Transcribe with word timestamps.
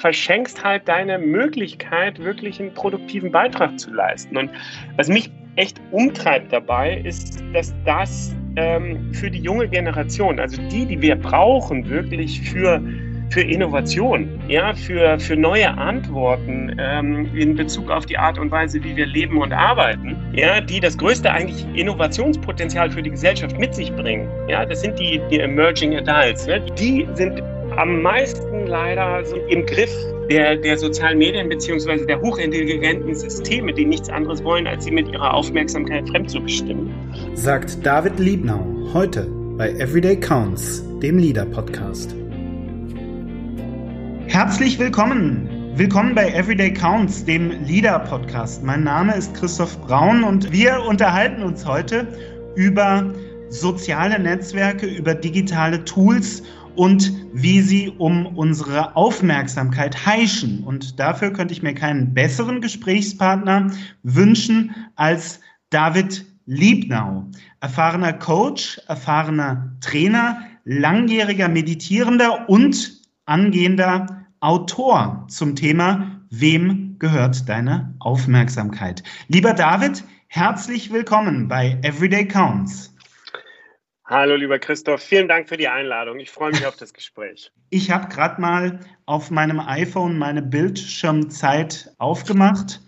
verschenkst 0.00 0.64
halt 0.64 0.88
deine 0.88 1.18
Möglichkeit, 1.18 2.18
wirklich 2.18 2.58
einen 2.58 2.72
produktiven 2.72 3.30
Beitrag 3.30 3.78
zu 3.78 3.92
leisten. 3.92 4.36
Und 4.36 4.50
was 4.96 5.08
mich 5.08 5.30
echt 5.56 5.80
umtreibt 5.90 6.52
dabei, 6.52 7.02
ist, 7.04 7.42
dass 7.52 7.74
das 7.84 8.34
ähm, 8.56 9.12
für 9.12 9.30
die 9.30 9.40
junge 9.40 9.68
Generation, 9.68 10.40
also 10.40 10.60
die, 10.68 10.86
die 10.86 11.00
wir 11.00 11.16
brauchen, 11.16 11.88
wirklich 11.88 12.40
für 12.40 12.82
für 13.30 13.42
Innovation, 13.42 14.40
ja, 14.48 14.74
für, 14.74 15.18
für 15.20 15.36
neue 15.36 15.70
Antworten 15.70 16.74
ähm, 16.78 17.30
in 17.36 17.54
Bezug 17.54 17.88
auf 17.88 18.04
die 18.04 18.18
Art 18.18 18.38
und 18.38 18.50
Weise, 18.50 18.82
wie 18.82 18.96
wir 18.96 19.06
leben 19.06 19.40
und 19.40 19.52
arbeiten, 19.52 20.16
ja, 20.32 20.60
die 20.60 20.80
das 20.80 20.98
größte 20.98 21.30
eigentlich 21.30 21.64
Innovationspotenzial 21.74 22.90
für 22.90 23.02
die 23.02 23.10
Gesellschaft 23.10 23.56
mit 23.56 23.72
sich 23.72 23.94
bringen. 23.94 24.28
Ja, 24.48 24.66
das 24.66 24.80
sind 24.80 24.98
die, 24.98 25.20
die 25.30 25.38
Emerging 25.38 25.96
Adults. 25.96 26.46
Ja, 26.46 26.58
die 26.58 27.06
sind 27.14 27.40
am 27.80 28.02
meisten 28.02 28.66
leider 28.66 29.24
so 29.24 29.36
im 29.48 29.64
Griff 29.64 29.90
der, 30.30 30.56
der 30.56 30.76
sozialen 30.76 31.16
Medien 31.16 31.48
bzw. 31.48 32.04
der 32.04 32.20
hochintelligenten 32.20 33.14
Systeme, 33.14 33.72
die 33.72 33.86
nichts 33.86 34.10
anderes 34.10 34.44
wollen, 34.44 34.66
als 34.66 34.84
sie 34.84 34.90
mit 34.90 35.08
ihrer 35.08 35.32
Aufmerksamkeit 35.32 36.06
fremd 36.10 36.30
zu 36.30 36.42
bestimmen. 36.42 36.92
Sagt 37.32 37.84
David 37.84 38.18
Liebnau 38.18 38.66
heute 38.92 39.26
bei 39.56 39.70
Everyday 39.70 40.14
Counts, 40.14 40.84
dem 41.00 41.16
Leader 41.16 41.46
Podcast. 41.46 42.14
Herzlich 44.26 44.78
willkommen. 44.78 45.48
Willkommen 45.76 46.14
bei 46.14 46.28
Everyday 46.32 46.74
Counts, 46.74 47.24
dem 47.24 47.64
Leader 47.64 48.00
Podcast. 48.00 48.62
Mein 48.62 48.84
Name 48.84 49.16
ist 49.16 49.32
Christoph 49.34 49.80
Braun 49.86 50.22
und 50.22 50.52
wir 50.52 50.82
unterhalten 50.86 51.42
uns 51.42 51.64
heute 51.64 52.06
über 52.56 53.10
soziale 53.48 54.18
Netzwerke, 54.18 54.86
über 54.86 55.14
digitale 55.14 55.82
Tools 55.84 56.42
und 56.76 57.12
wie 57.32 57.60
sie 57.60 57.90
um 57.90 58.26
unsere 58.26 58.96
Aufmerksamkeit 58.96 60.06
heischen. 60.06 60.64
Und 60.64 60.98
dafür 60.98 61.32
könnte 61.32 61.52
ich 61.52 61.62
mir 61.62 61.74
keinen 61.74 62.14
besseren 62.14 62.60
Gesprächspartner 62.60 63.70
wünschen 64.02 64.74
als 64.96 65.40
David 65.70 66.24
Liebnau, 66.46 67.26
erfahrener 67.60 68.12
Coach, 68.12 68.80
erfahrener 68.88 69.76
Trainer, 69.80 70.42
langjähriger 70.64 71.48
Meditierender 71.48 72.48
und 72.48 73.00
angehender 73.26 74.26
Autor 74.40 75.26
zum 75.28 75.54
Thema 75.54 76.20
Wem 76.30 76.96
gehört 76.98 77.48
deine 77.48 77.94
Aufmerksamkeit? 77.98 79.02
Lieber 79.28 79.52
David, 79.52 80.04
herzlich 80.28 80.92
willkommen 80.92 81.48
bei 81.48 81.78
Everyday 81.82 82.26
Counts. 82.26 82.94
Hallo, 84.10 84.34
lieber 84.34 84.58
Christoph, 84.58 85.02
vielen 85.02 85.28
Dank 85.28 85.48
für 85.48 85.56
die 85.56 85.68
Einladung. 85.68 86.18
Ich 86.18 86.32
freue 86.32 86.50
mich 86.50 86.66
auf 86.66 86.74
das 86.74 86.92
Gespräch. 86.92 87.52
Ich 87.70 87.92
habe 87.92 88.08
gerade 88.08 88.40
mal 88.40 88.80
auf 89.06 89.30
meinem 89.30 89.60
iPhone 89.60 90.18
meine 90.18 90.42
Bildschirmzeit 90.42 91.92
aufgemacht 91.98 92.80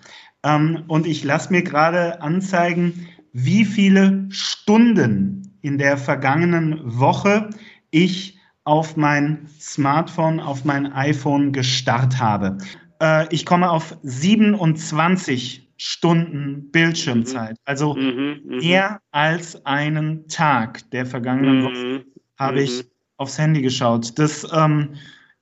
ähm, 0.43 0.83
und 0.89 1.07
ich 1.07 1.23
lasse 1.23 1.53
mir 1.53 1.63
gerade 1.63 2.21
anzeigen, 2.21 3.07
wie 3.33 3.65
viele 3.65 4.27
Stunden 4.31 5.57
in 5.63 5.79
der 5.79 5.97
vergangenen 5.97 6.81
Woche 6.83 7.51
ich 7.93 8.41
auf 8.65 8.97
mein 8.97 9.47
Smartphone, 9.61 10.41
auf 10.41 10.65
mein 10.65 10.93
iPhone 10.93 11.53
gestarrt 11.53 12.19
habe. 12.19 12.59
Äh, 13.01 13.33
ich 13.33 13.47
komme 13.47 13.71
auf 13.71 13.97
27 14.03 15.72
Stunden 15.85 16.71
Bildschirmzeit, 16.71 17.55
mhm. 17.55 17.63
also 17.65 17.95
mhm, 17.95 18.41
mhm, 18.45 18.59
mehr 18.59 19.01
als 19.11 19.67
einen 19.67 20.29
Tag 20.29 20.89
der 20.93 21.05
vergangenen 21.05 21.59
mhm, 21.59 21.65
Woche 21.65 22.05
habe 22.39 22.63
ich 22.63 22.85
mhm. 22.85 22.89
aufs 23.17 23.37
Handy 23.37 23.63
geschaut. 23.63 24.17
Das, 24.17 24.47
ähm, 24.55 24.91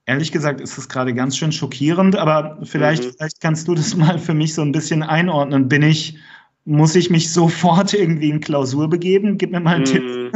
ehrlich 0.06 0.32
gesagt, 0.32 0.62
ist 0.62 0.78
es 0.78 0.88
gerade 0.88 1.12
ganz 1.12 1.36
schön 1.36 1.52
schockierend, 1.52 2.16
aber 2.16 2.58
vielleicht, 2.62 3.04
mhm. 3.04 3.12
vielleicht 3.18 3.42
kannst 3.42 3.68
du 3.68 3.74
das 3.74 3.94
mal 3.98 4.18
für 4.18 4.32
mich 4.32 4.54
so 4.54 4.62
ein 4.62 4.72
bisschen 4.72 5.02
einordnen. 5.02 5.68
Bin 5.68 5.82
ich, 5.82 6.16
muss 6.64 6.94
ich 6.94 7.10
mich 7.10 7.30
sofort 7.30 7.92
irgendwie 8.00 8.30
in 8.30 8.40
Klausur 8.40 8.88
begeben? 8.88 9.36
Gib 9.36 9.50
mir 9.50 9.60
mal 9.60 9.76
einen 9.76 9.84
Tipp. 9.84 10.32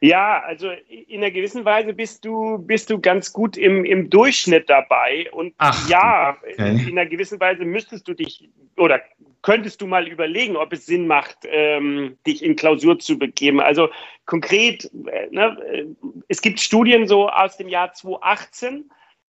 Ja, 0.00 0.42
also 0.42 0.70
in 0.88 1.22
einer 1.22 1.30
gewissen 1.30 1.64
Weise 1.64 1.92
bist 1.92 2.24
du, 2.24 2.58
bist 2.58 2.90
du 2.90 3.00
ganz 3.00 3.32
gut 3.32 3.56
im, 3.56 3.84
im 3.84 4.10
Durchschnitt 4.10 4.68
dabei. 4.68 5.30
Und 5.32 5.54
Ach, 5.58 5.88
ja, 5.88 6.36
okay. 6.42 6.88
in 6.88 6.98
einer 6.98 7.06
gewissen 7.06 7.40
Weise 7.40 7.64
müsstest 7.64 8.06
du 8.08 8.14
dich 8.14 8.48
oder 8.76 9.00
könntest 9.42 9.80
du 9.80 9.86
mal 9.86 10.08
überlegen, 10.08 10.56
ob 10.56 10.72
es 10.72 10.86
Sinn 10.86 11.06
macht, 11.06 11.38
ähm, 11.44 12.16
dich 12.26 12.42
in 12.44 12.56
Klausur 12.56 12.98
zu 12.98 13.18
begeben. 13.18 13.60
Also 13.60 13.88
konkret, 14.26 14.90
äh, 15.06 15.28
ne, 15.30 15.56
äh, 15.72 15.84
es 16.28 16.42
gibt 16.42 16.60
Studien 16.60 17.06
so 17.06 17.28
aus 17.28 17.56
dem 17.56 17.68
Jahr 17.68 17.92
2018, 17.92 18.90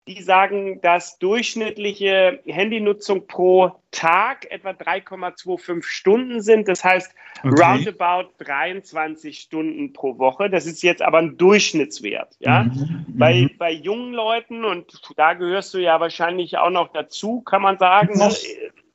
die 0.09 0.21
sagen, 0.21 0.81
dass 0.81 1.19
durchschnittliche 1.19 2.41
Handynutzung 2.45 3.29
pro 3.29 3.73
Tag 3.93 4.51
etwa 4.51 4.71
3,25 4.71 5.83
Stunden 5.85 6.41
sind. 6.41 6.67
Das 6.67 6.83
heißt, 6.83 7.15
okay. 7.45 7.63
roundabout 7.63 8.33
23 8.39 9.39
Stunden 9.39 9.93
pro 9.93 10.19
Woche. 10.19 10.51
Das 10.51 10.67
ist 10.67 10.83
jetzt 10.83 11.03
aber 11.03 11.19
ein 11.19 11.37
Durchschnittswert. 11.37 12.35
Ja? 12.41 12.65
Mhm. 12.65 13.05
Bei, 13.09 13.43
mhm. 13.43 13.51
bei 13.59 13.71
jungen 13.71 14.13
Leuten, 14.13 14.65
und 14.65 14.93
da 15.17 15.35
gehörst 15.35 15.73
du 15.73 15.79
ja 15.79 16.01
wahrscheinlich 16.01 16.59
auch 16.59 16.71
noch 16.71 16.89
dazu, 16.93 17.41
kann 17.43 17.63
man 17.63 17.79
sagen, 17.79 18.21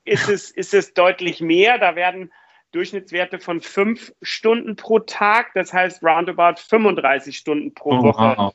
ist 0.03 0.29
es, 0.29 0.51
ist 0.51 0.73
es 0.73 0.93
deutlich 0.93 1.39
mehr. 1.39 1.77
Da 1.77 1.95
werden 1.95 2.33
Durchschnittswerte 2.73 3.39
von 3.39 3.61
fünf 3.61 4.13
Stunden 4.21 4.75
pro 4.75 4.99
Tag, 4.99 5.53
das 5.53 5.71
heißt 5.71 6.03
roundabout 6.03 6.59
35 6.59 7.37
Stunden 7.37 7.73
pro 7.73 7.91
oh, 7.91 8.03
Woche. 8.03 8.35
Wow. 8.37 8.53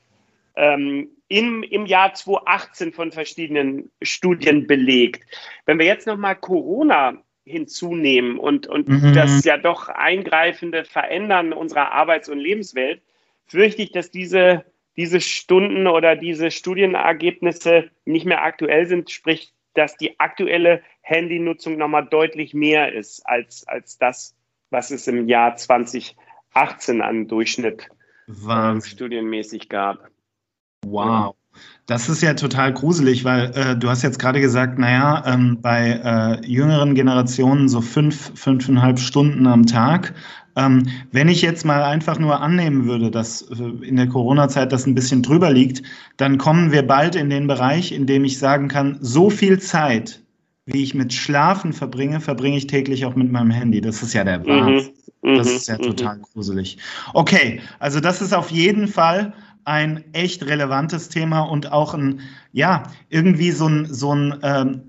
Ähm, 0.54 1.08
im, 1.28 1.62
im 1.62 1.86
Jahr 1.86 2.12
2018 2.12 2.92
von 2.92 3.10
verschiedenen 3.10 3.90
Studien 4.02 4.66
belegt. 4.66 5.24
Wenn 5.64 5.78
wir 5.78 5.86
jetzt 5.86 6.06
nochmal 6.06 6.36
Corona 6.36 7.22
hinzunehmen 7.44 8.38
und, 8.38 8.66
und 8.66 8.88
mhm. 8.88 9.14
das 9.14 9.44
ja 9.44 9.56
doch 9.56 9.88
eingreifende 9.88 10.84
Verändern 10.84 11.52
unserer 11.52 11.92
Arbeits- 11.92 12.28
und 12.28 12.38
Lebenswelt, 12.38 13.02
fürchte 13.46 13.82
ich, 13.82 13.92
dass 13.92 14.10
diese, 14.10 14.64
diese 14.96 15.20
Stunden 15.20 15.86
oder 15.86 16.16
diese 16.16 16.50
Studienergebnisse 16.50 17.90
nicht 18.04 18.26
mehr 18.26 18.42
aktuell 18.42 18.86
sind, 18.86 19.10
sprich, 19.10 19.52
dass 19.74 19.96
die 19.96 20.20
aktuelle 20.20 20.82
Handynutzung 21.00 21.78
nochmal 21.78 22.06
deutlich 22.06 22.54
mehr 22.54 22.92
ist 22.92 23.26
als, 23.26 23.66
als 23.66 23.98
das, 23.98 24.36
was 24.70 24.90
es 24.90 25.08
im 25.08 25.28
Jahr 25.28 25.56
2018 25.56 27.00
an 27.00 27.26
Durchschnitt 27.26 27.88
äh, 28.28 28.80
studienmäßig 28.80 29.68
gab. 29.68 30.11
Wow. 30.86 31.34
Das 31.86 32.08
ist 32.08 32.22
ja 32.22 32.34
total 32.34 32.72
gruselig, 32.72 33.24
weil 33.24 33.50
äh, 33.54 33.76
du 33.76 33.88
hast 33.88 34.02
jetzt 34.02 34.18
gerade 34.18 34.40
gesagt, 34.40 34.78
naja, 34.78 35.22
ähm, 35.26 35.58
bei 35.60 36.00
äh, 36.04 36.46
jüngeren 36.46 36.94
Generationen 36.94 37.68
so 37.68 37.80
fünf, 37.80 38.32
fünfeinhalb 38.34 38.98
Stunden 38.98 39.46
am 39.46 39.66
Tag. 39.66 40.14
Ähm, 40.54 40.88
wenn 41.10 41.28
ich 41.28 41.42
jetzt 41.42 41.64
mal 41.64 41.82
einfach 41.82 42.18
nur 42.18 42.40
annehmen 42.40 42.86
würde, 42.86 43.10
dass 43.10 43.42
äh, 43.42 43.64
in 43.84 43.96
der 43.96 44.06
Corona-Zeit 44.06 44.70
das 44.72 44.86
ein 44.86 44.94
bisschen 44.94 45.22
drüber 45.22 45.50
liegt, 45.50 45.82
dann 46.18 46.38
kommen 46.38 46.72
wir 46.72 46.86
bald 46.86 47.16
in 47.16 47.30
den 47.30 47.46
Bereich, 47.46 47.92
in 47.92 48.06
dem 48.06 48.24
ich 48.24 48.38
sagen 48.38 48.68
kann, 48.68 48.98
so 49.00 49.30
viel 49.30 49.58
Zeit, 49.58 50.22
wie 50.66 50.82
ich 50.82 50.94
mit 50.94 51.12
Schlafen 51.12 51.72
verbringe, 51.72 52.20
verbringe 52.20 52.56
ich 52.56 52.66
täglich 52.66 53.04
auch 53.04 53.16
mit 53.16 53.32
meinem 53.32 53.50
Handy. 53.50 53.80
Das 53.80 54.02
ist 54.02 54.12
ja 54.12 54.24
der 54.24 54.38
mhm. 54.40 54.46
Wahnsinn. 54.46 54.92
Mhm. 55.22 55.36
Das 55.36 55.50
ist 55.50 55.68
ja 55.68 55.78
mhm. 55.78 55.82
total 55.82 56.18
gruselig. 56.18 56.78
Okay, 57.14 57.60
also 57.78 58.00
das 58.00 58.20
ist 58.20 58.32
auf 58.32 58.50
jeden 58.50 58.88
Fall 58.88 59.32
ein 59.64 60.04
echt 60.12 60.44
relevantes 60.46 61.08
Thema 61.08 61.40
und 61.42 61.70
auch 61.72 61.94
ein, 61.94 62.20
ja, 62.52 62.82
irgendwie 63.08 63.52
so 63.52 63.68
ein, 63.68 63.86
so 63.92 64.14
ein 64.14 64.38
ähm, 64.42 64.82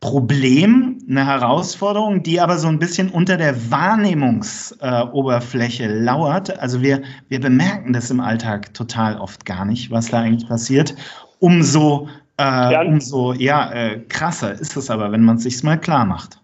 Problem, 0.00 0.98
eine 1.08 1.26
Herausforderung, 1.26 2.22
die 2.24 2.40
aber 2.40 2.58
so 2.58 2.66
ein 2.66 2.80
bisschen 2.80 3.08
unter 3.08 3.36
der 3.36 3.70
Wahrnehmungsoberfläche 3.70 5.84
äh, 5.84 6.00
lauert. 6.00 6.58
Also 6.58 6.82
wir, 6.82 7.02
wir 7.28 7.38
bemerken 7.40 7.92
das 7.92 8.10
im 8.10 8.18
Alltag 8.18 8.74
total 8.74 9.16
oft 9.18 9.46
gar 9.46 9.64
nicht, 9.64 9.92
was 9.92 10.08
da 10.08 10.18
eigentlich 10.18 10.48
passiert. 10.48 10.96
Umso, 11.38 12.08
äh, 12.36 12.84
umso 12.84 13.32
ja, 13.32 13.70
äh, 13.72 14.00
krasser 14.08 14.50
ist 14.52 14.76
es 14.76 14.90
aber, 14.90 15.12
wenn 15.12 15.22
man 15.22 15.36
es 15.36 15.44
sich 15.44 15.62
mal 15.62 15.78
klar 15.78 16.04
macht. 16.04 16.40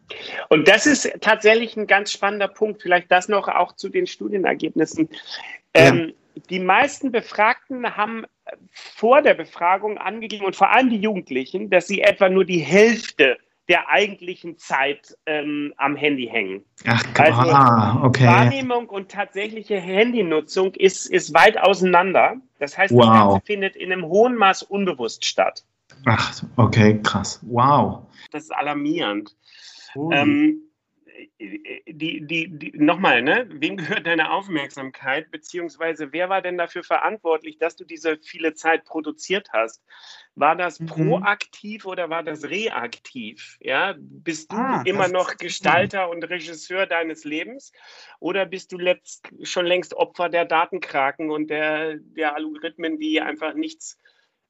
Und 0.51 0.69
das 0.69 0.87
ist 0.87 1.11
tatsächlich 1.21 1.77
ein 1.77 1.89
ganz 1.89 2.13
spannender 2.13 2.47
Punkt. 2.47 2.83
Vielleicht 2.83 3.11
das 3.11 3.29
noch 3.29 3.49
auch 3.49 3.75
zu 3.75 3.89
den 3.89 4.07
Studienergebnissen. 4.07 5.09
Ähm, 5.75 5.99
ja 5.99 6.07
die 6.51 6.61
meisten 6.61 7.13
Befragten 7.13 7.97
haben 7.97 8.25
vor 8.73 9.23
der 9.23 9.35
Befragung 9.35 9.99
angegeben, 9.99 10.45
und 10.45 10.57
vor 10.57 10.71
allem 10.71 10.91
die 10.91 10.99
Jugendlichen, 10.99 11.71
dass 11.71 11.87
sie 11.87 12.01
etwa 12.01 12.29
nur 12.29 12.45
die 12.45 12.59
Hälfte 12.59 13.39
der 13.69 13.91
eigentlichen 13.91 14.57
Zeit 14.57 15.15
ähm, 15.27 15.75
am 15.77 15.95
Handy 15.95 16.27
hängen. 16.27 16.65
Ach, 16.87 17.05
also 17.19 17.41
ah, 17.51 18.01
okay. 18.03 18.27
Wahrnehmung 18.27 18.89
und 18.89 19.11
tatsächliche 19.11 19.79
Handynutzung 19.79 20.75
ist, 20.75 21.07
ist 21.07 21.35
weit 21.35 21.59
auseinander. 21.59 22.37
Das 22.59 22.79
heißt, 22.79 22.95
wow. 22.95 23.01
das 23.01 23.09
Ganze 23.09 23.41
findet 23.47 23.77
in 23.77 23.93
einem 23.93 24.07
hohen 24.07 24.37
Maß 24.37 24.63
unbewusst 24.63 25.27
statt. 25.27 25.65
Ach, 26.07 26.43
okay, 26.57 26.99
krass. 27.03 27.41
Wow. 27.43 28.07
Das 28.31 28.45
ist 28.45 28.55
alarmierend. 28.55 29.37
Ähm, 30.13 30.63
die, 31.39 32.27
die, 32.27 32.59
die 32.59 32.73
nochmal, 32.77 33.23
ne? 33.23 33.47
Wem 33.51 33.77
gehört 33.77 34.07
deine 34.07 34.31
Aufmerksamkeit? 34.31 35.31
Beziehungsweise 35.31 36.13
wer 36.13 36.29
war 36.29 36.43
denn 36.43 36.59
dafür 36.59 36.85
verantwortlich, 36.85 37.59
dass 37.59 37.77
du 37.77 37.85
diese 37.85 38.19
viele 38.19 38.55
Zeit 38.55 38.85
produziert 38.85 39.49
hast? 39.53 39.83
War 40.35 40.55
das 40.57 40.79
mhm. 40.79 40.87
proaktiv 40.87 41.87
oder 41.87 42.11
war 42.11 42.23
das 42.23 42.45
reaktiv? 42.45 43.59
Ja, 43.61 43.95
bist 43.99 44.53
du 44.53 44.57
ah, 44.57 44.83
immer 44.85 45.09
noch 45.09 45.37
Gestalter 45.37 46.11
und 46.11 46.25
Regisseur 46.25 46.87
deines 46.87 47.25
Lebens 47.25 47.73
oder 48.21 48.47
bist 48.47 48.73
du 48.73 48.79
letzt, 48.79 49.29
schon 49.43 49.67
längst 49.67 49.95
Opfer 49.95 50.29
der 50.29 50.45
Datenkraken 50.45 51.31
und 51.31 51.49
der, 51.49 51.97
der 51.97 52.37
Algorithmen, 52.37 52.99
die 52.99 53.21
einfach 53.21 53.55
nichts 53.55 53.99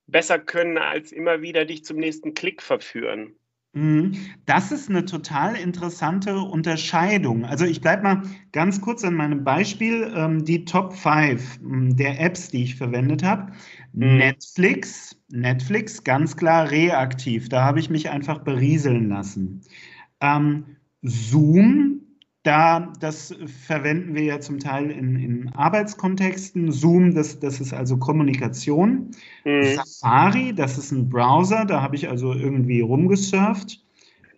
besser 0.07 0.39
können, 0.39 0.79
als 0.79 1.13
immer 1.13 1.41
wieder 1.43 1.65
dich 1.65 1.85
zum 1.85 1.99
nächsten 1.99 2.35
Klick 2.35 2.63
verführen? 2.63 3.37
Mhm. 3.79 4.17
Das 4.45 4.73
ist 4.73 4.91
eine 4.91 5.05
total 5.05 5.55
interessante 5.55 6.39
Unterscheidung. 6.39 7.45
Also 7.45 7.65
ich 7.65 7.81
bleibe 7.81 8.03
mal 8.03 8.23
ganz 8.51 8.81
kurz 8.81 9.05
an 9.05 9.15
meinem 9.15 9.45
Beispiel. 9.45 10.13
Ähm, 10.17 10.45
die 10.45 10.65
Top 10.65 10.95
5 10.95 11.61
hm, 11.61 11.97
der 11.97 12.21
Apps, 12.21 12.49
die 12.49 12.65
ich 12.65 12.75
verwendet 12.75 13.23
habe. 13.23 13.53
Mhm. 13.93 14.17
Netflix, 14.17 15.17
Netflix, 15.31 16.03
ganz 16.03 16.37
klar 16.37 16.71
reaktiv. 16.71 17.49
Da 17.49 17.63
habe 17.63 17.79
ich 17.79 17.89
mich 17.89 18.11
einfach 18.11 18.41
berieseln 18.41 19.09
lassen. 19.09 19.61
Ähm, 20.21 20.77
Zoom, 21.03 22.01
da, 22.43 22.93
das 23.01 23.35
verwenden 23.67 24.15
wir 24.15 24.23
ja 24.23 24.41
zum 24.41 24.59
Teil 24.59 24.91
in, 24.91 25.17
in 25.17 25.49
Arbeitskontexten. 25.55 26.71
Zoom, 26.71 27.15
das, 27.15 27.41
das 27.41 27.61
ist 27.61 27.73
also 27.73 27.97
Kommunikation. 27.97 29.11
Mhm. 29.45 29.63
Safari, 29.75 30.55
das 30.55 30.79
ist 30.79 30.93
ein 30.93 31.09
Browser, 31.09 31.65
da 31.65 31.83
habe 31.83 31.97
ich 31.97 32.09
also 32.09 32.33
irgendwie 32.33 32.81
rumgesurft. 32.81 33.85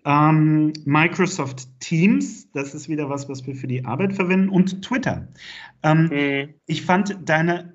Ähm, 0.07 0.73
Microsoft 0.87 1.69
Teams, 1.81 2.51
das 2.53 2.75
ist 2.75 2.89
wieder 2.89 3.11
was, 3.11 3.29
was 3.29 3.47
wir 3.47 3.55
für 3.55 3.67
die 3.67 3.85
Arbeit 3.85 4.15
verwenden. 4.15 4.49
Und 4.49 4.83
Twitter. 4.83 5.29
Ähm, 5.83 6.09
mhm. 6.11 6.55
Ich 6.67 6.83
fand 6.83 7.19
deine 7.29 7.75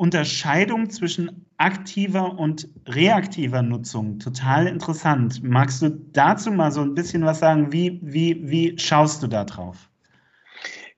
Unterscheidung 0.00 0.88
zwischen 0.88 1.44
aktiver 1.58 2.38
und 2.38 2.70
reaktiver 2.86 3.60
Nutzung 3.60 4.18
total 4.18 4.66
interessant. 4.66 5.42
Magst 5.42 5.82
du 5.82 5.90
dazu 5.90 6.50
mal 6.50 6.72
so 6.72 6.80
ein 6.80 6.94
bisschen 6.94 7.22
was 7.26 7.40
sagen? 7.40 7.70
Wie, 7.70 8.00
wie, 8.02 8.40
wie 8.48 8.78
schaust 8.78 9.22
du 9.22 9.26
da 9.26 9.44
drauf? 9.44 9.90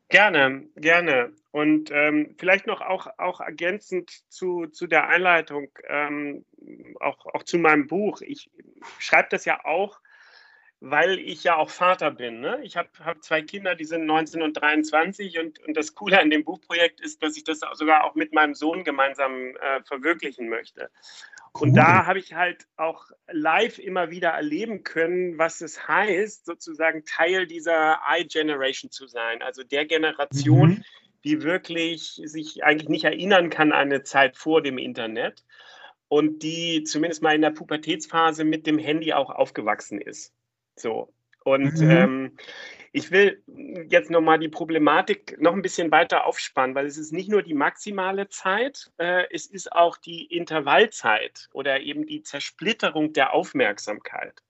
Gerne, 0.08 0.68
gerne. 0.76 1.32
Und 1.50 1.90
ähm, 1.90 2.36
vielleicht 2.38 2.68
noch 2.68 2.80
auch, 2.80 3.08
auch 3.18 3.40
ergänzend 3.40 4.08
zu, 4.28 4.66
zu 4.68 4.86
der 4.86 5.08
Einleitung, 5.08 5.66
ähm, 5.88 6.44
auch, 7.00 7.26
auch 7.26 7.42
zu 7.42 7.58
meinem 7.58 7.88
Buch. 7.88 8.20
Ich 8.20 8.52
schreibe 9.00 9.30
das 9.32 9.44
ja 9.44 9.64
auch 9.64 9.98
weil 10.84 11.20
ich 11.20 11.44
ja 11.44 11.54
auch 11.56 11.70
Vater 11.70 12.10
bin. 12.10 12.40
Ne? 12.40 12.58
Ich 12.64 12.76
habe 12.76 12.88
hab 13.04 13.22
zwei 13.22 13.40
Kinder, 13.40 13.76
die 13.76 13.84
sind 13.84 14.04
19 14.04 14.42
und 14.42 14.54
23 14.54 15.38
und, 15.38 15.60
und 15.60 15.76
das 15.76 15.94
Coole 15.94 16.20
an 16.20 16.28
dem 16.28 16.44
Buchprojekt 16.44 17.00
ist, 17.00 17.22
dass 17.22 17.36
ich 17.36 17.44
das 17.44 17.60
sogar 17.74 18.02
auch 18.02 18.16
mit 18.16 18.34
meinem 18.34 18.54
Sohn 18.54 18.82
gemeinsam 18.82 19.54
äh, 19.56 19.80
verwirklichen 19.84 20.48
möchte. 20.48 20.90
Cool. 21.54 21.68
Und 21.68 21.74
da 21.74 22.06
habe 22.06 22.18
ich 22.18 22.34
halt 22.34 22.66
auch 22.76 23.06
live 23.30 23.78
immer 23.78 24.10
wieder 24.10 24.30
erleben 24.30 24.82
können, 24.82 25.38
was 25.38 25.60
es 25.60 25.86
heißt, 25.86 26.46
sozusagen 26.46 27.04
Teil 27.04 27.46
dieser 27.46 28.00
I-Generation 28.18 28.90
zu 28.90 29.06
sein, 29.06 29.40
also 29.40 29.62
der 29.62 29.86
Generation, 29.86 30.68
mhm. 30.68 30.84
die 31.22 31.44
wirklich 31.44 32.20
sich 32.24 32.64
eigentlich 32.64 32.88
nicht 32.88 33.04
erinnern 33.04 33.50
kann 33.50 33.70
an 33.70 33.92
eine 33.92 34.02
Zeit 34.02 34.36
vor 34.36 34.62
dem 34.62 34.78
Internet 34.78 35.44
und 36.08 36.42
die 36.42 36.82
zumindest 36.82 37.22
mal 37.22 37.36
in 37.36 37.42
der 37.42 37.50
Pubertätsphase 37.50 38.42
mit 38.42 38.66
dem 38.66 38.80
Handy 38.80 39.12
auch 39.12 39.30
aufgewachsen 39.30 40.00
ist. 40.00 40.34
So. 40.76 41.12
Und 41.44 41.80
mhm. 41.80 41.90
ähm, 41.90 42.36
ich 42.92 43.10
will 43.10 43.42
jetzt 43.88 44.10
nochmal 44.10 44.38
die 44.38 44.48
Problematik 44.48 45.36
noch 45.40 45.54
ein 45.54 45.62
bisschen 45.62 45.90
weiter 45.90 46.26
aufspannen, 46.26 46.74
weil 46.74 46.86
es 46.86 46.98
ist 46.98 47.12
nicht 47.12 47.30
nur 47.30 47.42
die 47.42 47.54
maximale 47.54 48.28
Zeit, 48.28 48.92
äh, 48.98 49.24
es 49.30 49.46
ist 49.46 49.72
auch 49.72 49.96
die 49.96 50.24
Intervallzeit 50.26 51.48
oder 51.52 51.80
eben 51.80 52.06
die 52.06 52.22
Zersplitterung 52.22 53.12
der 53.12 53.32
Aufmerksamkeit. 53.32 54.42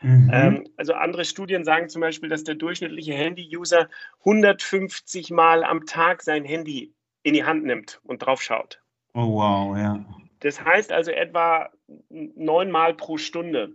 Mhm. 0.00 0.30
Ähm, 0.32 0.68
also 0.76 0.94
andere 0.94 1.24
Studien 1.24 1.64
sagen 1.64 1.88
zum 1.88 2.00
Beispiel, 2.00 2.28
dass 2.28 2.44
der 2.44 2.54
durchschnittliche 2.54 3.14
Handy-User 3.14 3.88
150 4.20 5.30
Mal 5.30 5.64
am 5.64 5.86
Tag 5.86 6.22
sein 6.22 6.44
Handy 6.44 6.94
in 7.22 7.34
die 7.34 7.44
Hand 7.44 7.64
nimmt 7.64 8.00
und 8.04 8.22
drauf 8.22 8.40
schaut. 8.40 8.80
Oh 9.14 9.34
wow, 9.34 9.76
ja. 9.76 10.04
Das 10.40 10.64
heißt 10.64 10.92
also 10.92 11.10
etwa 11.10 11.70
neun 12.08 12.70
Mal 12.70 12.94
pro 12.94 13.18
Stunde. 13.18 13.74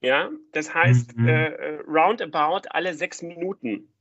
Ja, 0.00 0.30
das 0.52 0.74
heißt 0.74 1.16
mhm. 1.16 1.28
äh, 1.28 1.48
äh, 1.48 1.80
roundabout 1.86 2.68
alle 2.70 2.94
sechs 2.94 3.22
Minuten. 3.22 3.92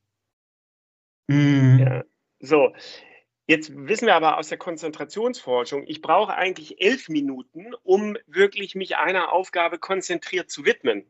Mhm. 1.28 1.80
Ja. 1.80 2.04
So, 2.40 2.74
jetzt 3.48 3.72
wissen 3.76 4.06
wir 4.06 4.16
aber 4.16 4.38
aus 4.38 4.50
der 4.50 4.60
Konzentrationsforschung, 4.60 5.86
ich 5.88 6.02
brauche 6.02 6.36
eigentlich 6.36 6.82
elf 6.82 7.10
Minuten, 7.10 7.74
um 7.84 8.16
wirklich 8.28 8.76
mich 8.76 8.98
einer 8.98 9.32
Aufgabe 9.32 9.80
konzentriert 9.80 10.52
zu 10.52 10.66
widmen. 10.66 11.06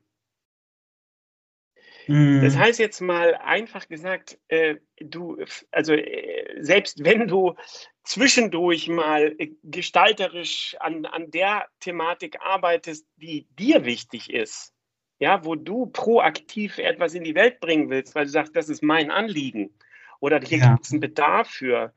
Mhm. 2.08 2.42
Das 2.42 2.56
heißt 2.56 2.80
jetzt 2.80 3.02
mal 3.02 3.36
einfach 3.36 3.90
gesagt, 3.90 4.40
äh, 4.48 4.76
du, 5.02 5.44
also 5.72 5.94
äh, 5.94 6.56
selbst 6.64 7.04
wenn 7.04 7.28
du 7.28 7.56
zwischendurch 8.04 8.88
mal 8.88 9.36
äh, 9.38 9.52
gestalterisch 9.64 10.78
an, 10.80 11.06
an 11.06 11.30
der 11.32 11.68
Thematik 11.82 12.40
arbeitest, 12.40 13.06
die 13.18 13.48
dir 13.60 13.84
wichtig 13.84 14.32
ist, 14.32 14.74
ja, 15.20 15.44
wo 15.44 15.56
du 15.56 15.88
proaktiv 15.88 16.78
etwas 16.78 17.14
in 17.14 17.24
die 17.24 17.36
Welt 17.36 17.60
bringen 17.60 17.90
willst, 17.90 18.16
weil 18.16 18.26
du 18.26 18.32
sagst, 18.32 18.56
das 18.56 18.70
ist 18.70 18.84
mein 18.84 19.12
Anliegen 19.12 19.72
oder 20.20 20.40
hier 20.40 20.60
ja. 20.60 20.74
gibt 20.74 20.86
es 20.86 20.92
einen 20.92 21.02
Bedarf 21.02 21.50
für 21.50 21.94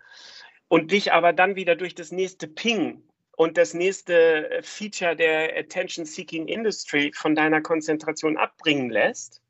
und 0.69 0.91
dich 0.93 1.13
aber 1.13 1.33
dann 1.33 1.57
wieder 1.57 1.77
durch 1.77 1.95
das 1.95 2.13
nächste 2.13 2.47
Ping 2.47 3.03
und 3.37 3.57
das 3.57 3.75
nächste 3.75 4.51
äh, 4.51 4.63
Feature 4.63 5.17
der 5.17 5.57
Attention-Seeking 5.57 6.47
Industry 6.47 7.13
von 7.15 7.35
deiner 7.35 7.61
Konzentration 7.61 8.37
abbringen 8.37 8.91
lässt, 8.91 9.43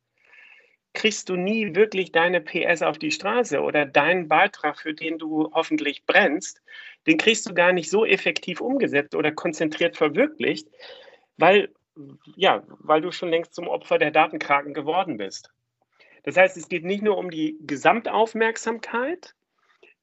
kriegst 0.92 1.28
du 1.28 1.36
nie 1.36 1.74
wirklich 1.74 2.12
deine 2.12 2.40
PS 2.40 2.82
auf 2.82 2.98
die 2.98 3.12
Straße 3.12 3.60
oder 3.60 3.86
deinen 3.86 4.28
Beitrag, 4.28 4.78
für 4.78 4.94
den 4.94 5.18
du 5.18 5.50
hoffentlich 5.52 6.04
brennst, 6.04 6.62
den 7.06 7.16
kriegst 7.16 7.48
du 7.48 7.54
gar 7.54 7.72
nicht 7.72 7.90
so 7.90 8.04
effektiv 8.04 8.60
umgesetzt 8.60 9.14
oder 9.14 9.32
konzentriert 9.32 9.96
verwirklicht, 9.96 10.68
weil 11.36 11.72
ja, 12.36 12.62
weil 12.68 13.00
du 13.00 13.12
schon 13.12 13.30
längst 13.30 13.54
zum 13.54 13.68
Opfer 13.68 13.98
der 13.98 14.10
Datenkraken 14.10 14.74
geworden 14.74 15.16
bist. 15.16 15.50
Das 16.22 16.36
heißt, 16.36 16.56
es 16.56 16.68
geht 16.68 16.84
nicht 16.84 17.02
nur 17.02 17.16
um 17.16 17.30
die 17.30 17.56
Gesamtaufmerksamkeit, 17.60 19.34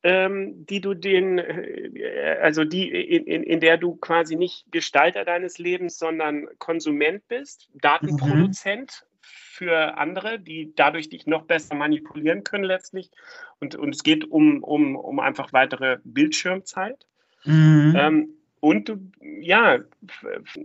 ähm, 0.03 0.65
die 0.65 0.81
du 0.81 0.93
den, 0.93 1.39
äh, 1.39 2.37
also 2.41 2.63
die, 2.63 2.89
in, 2.89 3.25
in, 3.25 3.43
in, 3.43 3.59
der 3.59 3.77
du 3.77 3.95
quasi 3.95 4.35
nicht 4.35 4.65
Gestalter 4.71 5.25
deines 5.25 5.57
Lebens, 5.57 5.97
sondern 5.97 6.47
Konsument 6.59 7.27
bist, 7.27 7.69
Datenproduzent 7.73 9.03
mhm. 9.03 9.17
für 9.21 9.97
andere, 9.97 10.39
die 10.39 10.73
dadurch 10.75 11.09
dich 11.09 11.25
noch 11.27 11.43
besser 11.43 11.75
manipulieren 11.75 12.43
können 12.43 12.63
letztlich. 12.63 13.09
Und, 13.59 13.75
und 13.75 13.93
es 13.93 14.03
geht 14.03 14.25
um, 14.25 14.63
um, 14.63 14.95
um 14.95 15.19
einfach 15.19 15.51
weitere 15.53 15.97
Bildschirmzeit. 16.03 17.05
Mhm. 17.43 17.93
Ähm, 17.97 18.36
und 18.59 18.91
ja, 19.39 19.79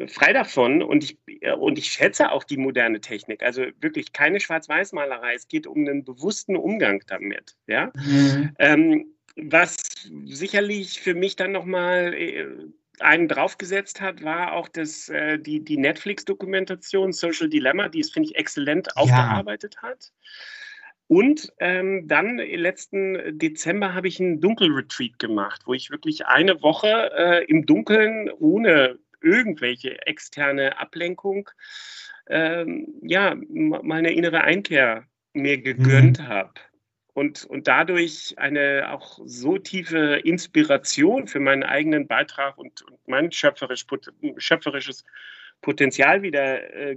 frei 0.09 0.33
davon. 0.33 0.83
Und 0.83 1.05
ich, 1.05 1.19
und 1.59 1.79
ich 1.79 1.87
schätze 1.93 2.31
auch 2.33 2.45
die 2.45 2.57
moderne 2.57 3.01
Technik. 3.01 3.43
Also 3.43 3.67
wirklich 3.81 4.13
keine 4.13 4.41
Schwarz-Weiß-Malerei. 4.41 5.35
Es 5.35 5.49
geht 5.49 5.67
um 5.67 5.79
einen 5.79 6.05
bewussten 6.05 6.57
Umgang 6.57 7.03
damit. 7.07 7.57
Ja? 7.67 7.93
Mhm. 7.95 8.55
Ähm, 8.59 9.07
was 9.37 9.77
sicherlich 10.25 11.01
für 11.01 11.15
mich 11.15 11.37
dann 11.37 11.53
nochmal 11.53 12.15
äh, 12.15 12.47
einen 13.01 13.29
draufgesetzt 13.29 14.01
hat, 14.01 14.23
war 14.23 14.53
auch 14.53 14.69
das, 14.69 15.09
äh, 15.09 15.39
die, 15.39 15.61
die 15.61 15.77
Netflix-Dokumentation 15.77 17.13
Social 17.13 17.49
Dilemma, 17.49 17.89
die 17.89 18.01
es, 18.01 18.11
finde 18.11 18.31
ich, 18.31 18.37
exzellent 18.37 18.89
ja. 18.89 19.03
aufgearbeitet 19.03 19.83
hat. 19.83 20.13
Und 21.12 21.52
ähm, 21.59 22.09
dann 22.09 22.38
letzten 22.38 23.38
Dezember 23.38 23.92
habe 23.92 24.09
ich 24.09 24.19
einen 24.19 24.40
Dunkelretreat 24.40 25.19
gemacht, 25.19 25.61
wo 25.66 25.75
ich 25.75 25.90
wirklich 25.90 26.25
eine 26.25 26.62
Woche 26.62 27.11
äh, 27.14 27.45
im 27.50 27.66
Dunkeln 27.66 28.31
ohne 28.38 28.99
irgendwelche 29.21 30.07
externe 30.07 30.78
Ablenkung 30.78 31.50
ähm, 32.31 32.95
ja, 33.02 33.37
mal 33.50 33.99
eine 33.99 34.14
innere 34.14 34.40
Einkehr 34.40 35.04
mir 35.35 35.61
gegönnt 35.61 36.19
mhm. 36.19 36.28
habe. 36.28 36.54
Und, 37.12 37.45
und 37.45 37.69
dadurch 37.69 38.33
eine 38.38 38.90
auch 38.90 39.21
so 39.23 39.59
tiefe 39.59 40.19
Inspiration 40.25 41.26
für 41.26 41.40
meinen 41.40 41.62
eigenen 41.62 42.07
Beitrag 42.07 42.57
und, 42.57 42.81
und 42.90 43.07
mein 43.07 43.31
schöpferisch, 43.31 43.85
schöpferisches 44.38 45.04
Potenzial 45.61 46.23
wieder 46.23 46.75
äh, 46.75 46.97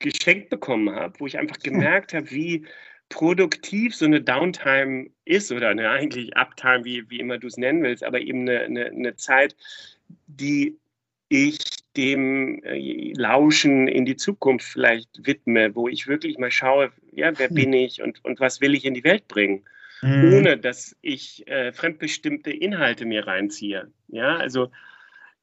geschenkt 0.00 0.50
bekommen 0.50 0.92
habe, 0.96 1.14
wo 1.20 1.28
ich 1.28 1.38
einfach 1.38 1.60
gemerkt 1.60 2.12
habe, 2.12 2.28
wie 2.32 2.66
produktiv 3.10 3.94
so 3.94 4.06
eine 4.06 4.22
Downtime 4.22 5.10
ist 5.26 5.52
oder 5.52 5.68
eine 5.68 5.90
eigentlich 5.90 6.36
Uptime, 6.36 6.84
wie, 6.84 7.10
wie 7.10 7.20
immer 7.20 7.36
du 7.36 7.48
es 7.48 7.58
nennen 7.58 7.82
willst, 7.82 8.02
aber 8.02 8.20
eben 8.20 8.48
eine, 8.48 8.60
eine, 8.60 8.86
eine 8.86 9.16
Zeit, 9.16 9.54
die 10.26 10.78
ich 11.28 11.58
dem 11.96 12.62
äh, 12.64 13.12
Lauschen 13.14 13.88
in 13.88 14.04
die 14.04 14.16
Zukunft 14.16 14.66
vielleicht 14.66 15.26
widme, 15.26 15.74
wo 15.74 15.88
ich 15.88 16.06
wirklich 16.06 16.38
mal 16.38 16.50
schaue, 16.50 16.92
ja, 17.12 17.36
wer 17.38 17.48
hm. 17.48 17.54
bin 17.54 17.72
ich 17.72 18.00
und, 18.00 18.24
und 18.24 18.40
was 18.40 18.60
will 18.60 18.74
ich 18.74 18.84
in 18.84 18.94
die 18.94 19.04
Welt 19.04 19.28
bringen, 19.28 19.64
mhm. 20.02 20.34
ohne 20.34 20.56
dass 20.56 20.96
ich 21.02 21.46
äh, 21.48 21.72
fremdbestimmte 21.72 22.50
Inhalte 22.50 23.04
mir 23.04 23.26
reinziehe. 23.26 23.92
Ja, 24.08 24.36
also 24.36 24.70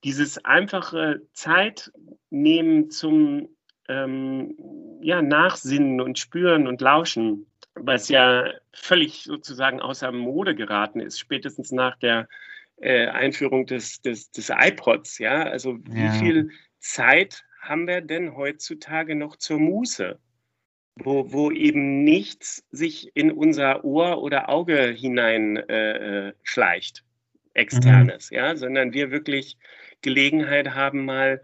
dieses 0.04 0.44
einfache 0.46 1.22
Zeit 1.34 1.92
nehmen 2.30 2.90
zum 2.90 3.50
ähm, 3.90 4.56
ja, 5.02 5.22
Nachsinnen 5.22 6.02
und 6.02 6.20
Spüren 6.20 6.68
und 6.68 6.82
Lauschen, 6.82 7.46
was 7.82 8.10
ja 8.10 8.52
völlig 8.74 9.24
sozusagen 9.24 9.80
außer 9.80 10.12
Mode 10.12 10.56
geraten 10.56 11.00
ist, 11.00 11.20
spätestens 11.20 11.72
nach 11.72 11.98
der 11.98 12.28
äh, 12.78 13.08
Einführung 13.08 13.66
des, 13.66 14.02
des, 14.02 14.32
des 14.32 14.50
iPods. 14.50 15.18
Ja, 15.20 15.44
also 15.44 15.78
wie 15.86 16.06
ja. 16.06 16.12
viel 16.12 16.52
Zeit 16.80 17.44
haben 17.62 17.88
wir 17.88 18.02
denn 18.02 18.36
heutzutage 18.36 19.16
noch 19.16 19.36
zur 19.36 19.60
Muße? 19.60 20.20
Wo, 21.00 21.32
wo 21.32 21.52
eben 21.52 22.04
nichts 22.04 22.66
sich 22.72 23.12
in 23.16 23.32
unser 23.32 23.84
Ohr 23.84 24.22
oder 24.24 24.50
Auge 24.50 24.88
hinein 24.88 25.58
äh, 25.58 26.30
äh 26.30 26.34
schleicht, 26.42 27.04
externes, 27.54 28.32
mhm. 28.32 28.38
ja, 28.38 28.56
sondern 28.56 28.94
wir 28.94 29.12
wirklich 29.12 29.58
Gelegenheit 30.02 30.74
haben, 30.74 31.06
mal 31.06 31.42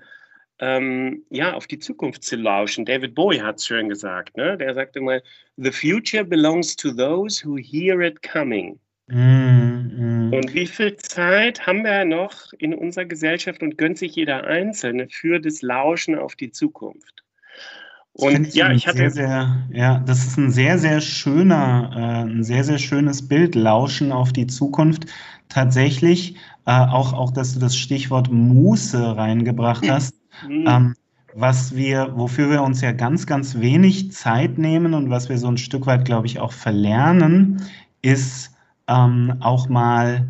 ähm, 0.63 1.23
ja, 1.29 1.53
auf 1.53 1.67
die 1.67 1.79
Zukunft 1.79 2.23
zu 2.23 2.37
lauschen. 2.37 2.85
David 2.85 3.15
Bowie 3.15 3.41
hat 3.41 3.57
es 3.57 3.65
schön 3.65 3.89
gesagt. 3.89 4.37
Ne? 4.37 4.57
Der 4.57 4.73
sagte 4.73 5.01
mal, 5.01 5.21
The 5.57 5.71
future 5.71 6.23
belongs 6.23 6.75
to 6.77 6.91
those 6.91 7.45
who 7.45 7.57
hear 7.57 7.99
it 7.99 8.21
coming. 8.23 8.79
Mm, 9.07 10.29
mm. 10.29 10.33
Und 10.33 10.53
wie 10.53 10.65
viel 10.65 10.95
Zeit 10.95 11.67
haben 11.67 11.83
wir 11.83 12.05
noch 12.05 12.53
in 12.59 12.73
unserer 12.73 13.03
Gesellschaft 13.05 13.61
und 13.61 13.77
gönnt 13.77 13.97
sich 13.97 14.15
jeder 14.15 14.45
Einzelne 14.45 15.07
für 15.09 15.39
das 15.39 15.61
Lauschen 15.61 16.17
auf 16.17 16.35
die 16.35 16.51
Zukunft? 16.51 17.23
Und 18.13 18.53
ja, 18.53 18.71
ich 18.71 18.87
hatte. 18.87 18.97
Sehr, 18.97 19.11
sehr, 19.11 19.67
ja, 19.71 19.99
das 20.05 20.19
ist 20.19 20.37
ein 20.37 20.51
sehr, 20.51 20.77
sehr 20.77 21.01
schöner, 21.01 21.91
äh, 21.93 22.29
ein 22.29 22.43
sehr, 22.43 22.63
sehr 22.63 22.77
schönes 22.77 23.27
Bild, 23.27 23.55
Lauschen 23.55 24.11
auf 24.13 24.31
die 24.31 24.47
Zukunft. 24.47 25.07
Tatsächlich, 25.49 26.35
äh, 26.65 26.71
auch, 26.71 27.11
auch, 27.11 27.31
dass 27.31 27.53
du 27.53 27.59
das 27.59 27.75
Stichwort 27.75 28.31
Muße 28.31 29.17
reingebracht 29.17 29.83
hast. 29.89 30.22
Mhm. 30.47 30.65
Ähm, 30.67 30.95
was 31.35 31.75
wir, 31.75 32.15
wofür 32.15 32.49
wir 32.49 32.61
uns 32.61 32.81
ja 32.81 32.91
ganz, 32.91 33.25
ganz 33.25 33.55
wenig 33.55 34.11
Zeit 34.11 34.57
nehmen 34.57 34.93
und 34.93 35.09
was 35.09 35.29
wir 35.29 35.37
so 35.37 35.47
ein 35.47 35.57
Stück 35.57 35.87
weit, 35.87 36.05
glaube 36.05 36.27
ich, 36.27 36.39
auch 36.39 36.51
verlernen, 36.51 37.61
ist 38.01 38.51
ähm, 38.87 39.37
auch 39.39 39.69
mal 39.69 40.27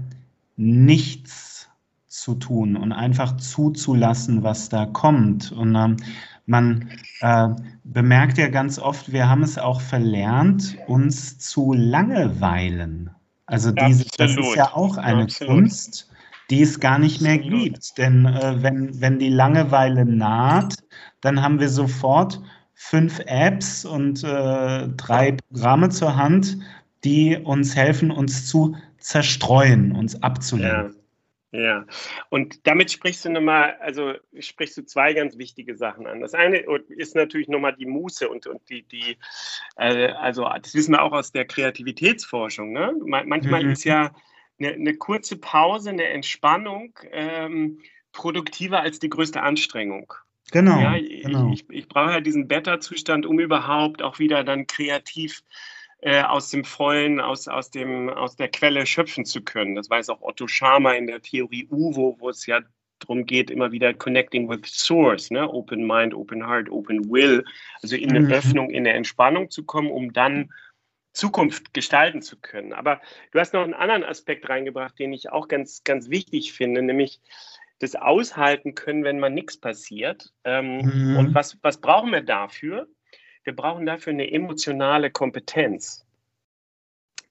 nichts 0.55 1.69
zu 2.07 2.35
tun 2.35 2.77
und 2.77 2.91
einfach 2.91 3.35
zuzulassen, 3.37 4.43
was 4.43 4.69
da 4.69 4.85
kommt. 4.85 5.51
Und 5.51 5.75
ähm, 5.75 5.97
man 6.45 6.89
äh, 7.21 7.49
bemerkt 7.83 8.37
ja 8.37 8.47
ganz 8.47 8.79
oft, 8.79 9.11
wir 9.11 9.29
haben 9.29 9.43
es 9.43 9.57
auch 9.57 9.81
verlernt, 9.81 10.77
uns 10.87 11.37
zu 11.37 11.73
langeweilen. 11.73 13.09
Also 13.45 13.71
diese, 13.71 14.05
das 14.17 14.37
ist 14.37 14.55
ja 14.55 14.73
auch 14.73 14.97
eine 14.97 15.23
Absolut. 15.23 15.53
Kunst, 15.53 16.09
die 16.49 16.61
es 16.61 16.79
gar 16.79 16.99
nicht 16.99 17.21
mehr 17.21 17.37
gibt. 17.37 17.97
Denn 17.97 18.25
äh, 18.25 18.61
wenn, 18.61 19.01
wenn 19.01 19.19
die 19.19 19.29
Langeweile 19.29 20.05
naht, 20.05 20.75
dann 21.21 21.41
haben 21.41 21.59
wir 21.59 21.69
sofort 21.69 22.41
fünf 22.73 23.19
Apps 23.25 23.85
und 23.85 24.23
äh, 24.23 24.87
drei 24.89 25.37
Programme 25.49 25.89
zur 25.89 26.15
Hand, 26.15 26.57
die 27.03 27.37
uns 27.37 27.75
helfen, 27.75 28.11
uns 28.11 28.47
zu 28.47 28.75
zerstreuen, 28.97 29.93
uns 29.93 30.21
abzulenken. 30.21 30.93
Ja. 30.93 30.99
Ja, 31.55 31.85
und 32.29 32.65
damit 32.65 32.89
sprichst 32.89 33.25
du 33.25 33.29
nochmal, 33.29 33.77
also 33.79 34.13
sprichst 34.39 34.75
du 34.75 34.85
zwei 34.85 35.13
ganz 35.13 35.37
wichtige 35.37 35.75
Sachen 35.75 36.07
an. 36.07 36.19
Das 36.19 36.33
eine 36.33 36.65
ist 36.87 37.15
natürlich 37.15 37.47
nochmal 37.47 37.75
die 37.75 37.85
Muße 37.85 38.27
und, 38.27 38.47
und 38.47 38.67
die, 38.69 38.81
die 38.81 39.17
äh, 39.75 40.07
also 40.13 40.49
das 40.63 40.73
wissen 40.73 40.93
wir 40.93 41.03
auch 41.03 41.11
aus 41.11 41.31
der 41.31 41.45
Kreativitätsforschung. 41.45 42.71
Ne? 42.71 42.95
Manchmal 43.05 43.65
mhm. 43.65 43.69
ist 43.69 43.83
ja 43.83 44.09
eine, 44.59 44.73
eine, 44.73 44.93
kurze 44.95 45.37
Pause, 45.37 45.89
eine 45.89 46.05
Entspannung 46.05 46.97
ähm, 47.11 47.79
produktiver 48.11 48.81
als 48.81 48.99
die 48.99 49.09
größte 49.09 49.41
Anstrengung. 49.41 50.13
Genau. 50.51 50.79
Ja, 50.79 50.97
genau. 50.97 51.51
Ich, 51.51 51.67
ich, 51.69 51.77
ich 51.77 51.87
brauche 51.87 52.11
ja 52.11 52.21
diesen 52.21 52.47
Beta-Zustand, 52.47 53.25
um 53.25 53.39
überhaupt 53.39 54.01
auch 54.01 54.19
wieder 54.19 54.43
dann 54.43 54.67
kreativ 54.67 55.43
äh, 56.01 56.21
aus 56.21 56.49
dem 56.49 56.63
Vollen, 56.63 57.19
aus, 57.19 57.47
aus, 57.47 57.71
dem, 57.71 58.09
aus 58.09 58.35
der 58.35 58.49
Quelle 58.49 58.85
schöpfen 58.85 59.25
zu 59.25 59.41
können. 59.41 59.75
Das 59.75 59.89
weiß 59.89 60.09
auch 60.09 60.21
Otto 60.21 60.47
Scharmer 60.47 60.95
in 60.95 61.07
der 61.07 61.21
Theorie 61.21 61.67
UVO, 61.71 62.17
wo 62.19 62.29
es 62.29 62.45
ja 62.45 62.59
darum 62.99 63.25
geht, 63.25 63.49
immer 63.49 63.71
wieder 63.71 63.93
connecting 63.93 64.49
with 64.49 64.65
source, 64.65 65.31
ne? 65.31 65.49
open 65.49 65.85
mind, 65.85 66.13
open 66.13 66.45
heart, 66.45 66.69
open 66.69 67.09
will, 67.09 67.43
also 67.81 67.95
in 67.95 68.09
eine 68.09 68.21
mhm. 68.21 68.31
Öffnung, 68.31 68.69
in 68.69 68.85
eine 68.85 68.93
Entspannung 68.93 69.49
zu 69.49 69.63
kommen, 69.63 69.89
um 69.89 70.13
dann 70.13 70.51
Zukunft 71.13 71.73
gestalten 71.73 72.21
zu 72.21 72.37
können. 72.39 72.73
Aber 72.73 72.99
du 73.31 73.39
hast 73.39 73.53
noch 73.53 73.63
einen 73.63 73.73
anderen 73.73 74.03
Aspekt 74.03 74.49
reingebracht, 74.49 74.97
den 74.99 75.13
ich 75.13 75.31
auch 75.31 75.47
ganz, 75.47 75.83
ganz 75.83 76.09
wichtig 76.09 76.53
finde, 76.53 76.81
nämlich 76.81 77.21
das 77.79 77.95
Aushalten 77.95 78.75
können, 78.75 79.03
wenn 79.03 79.19
mal 79.19 79.29
nichts 79.29 79.57
passiert. 79.57 80.33
Ähm, 80.43 80.77
mhm. 80.77 81.17
Und 81.17 81.35
was, 81.35 81.57
was 81.61 81.79
brauchen 81.79 82.11
wir 82.11 82.21
dafür? 82.21 82.87
wir 83.43 83.55
brauchen 83.55 83.85
dafür 83.85 84.13
eine 84.13 84.31
emotionale 84.31 85.11
Kompetenz. 85.11 86.05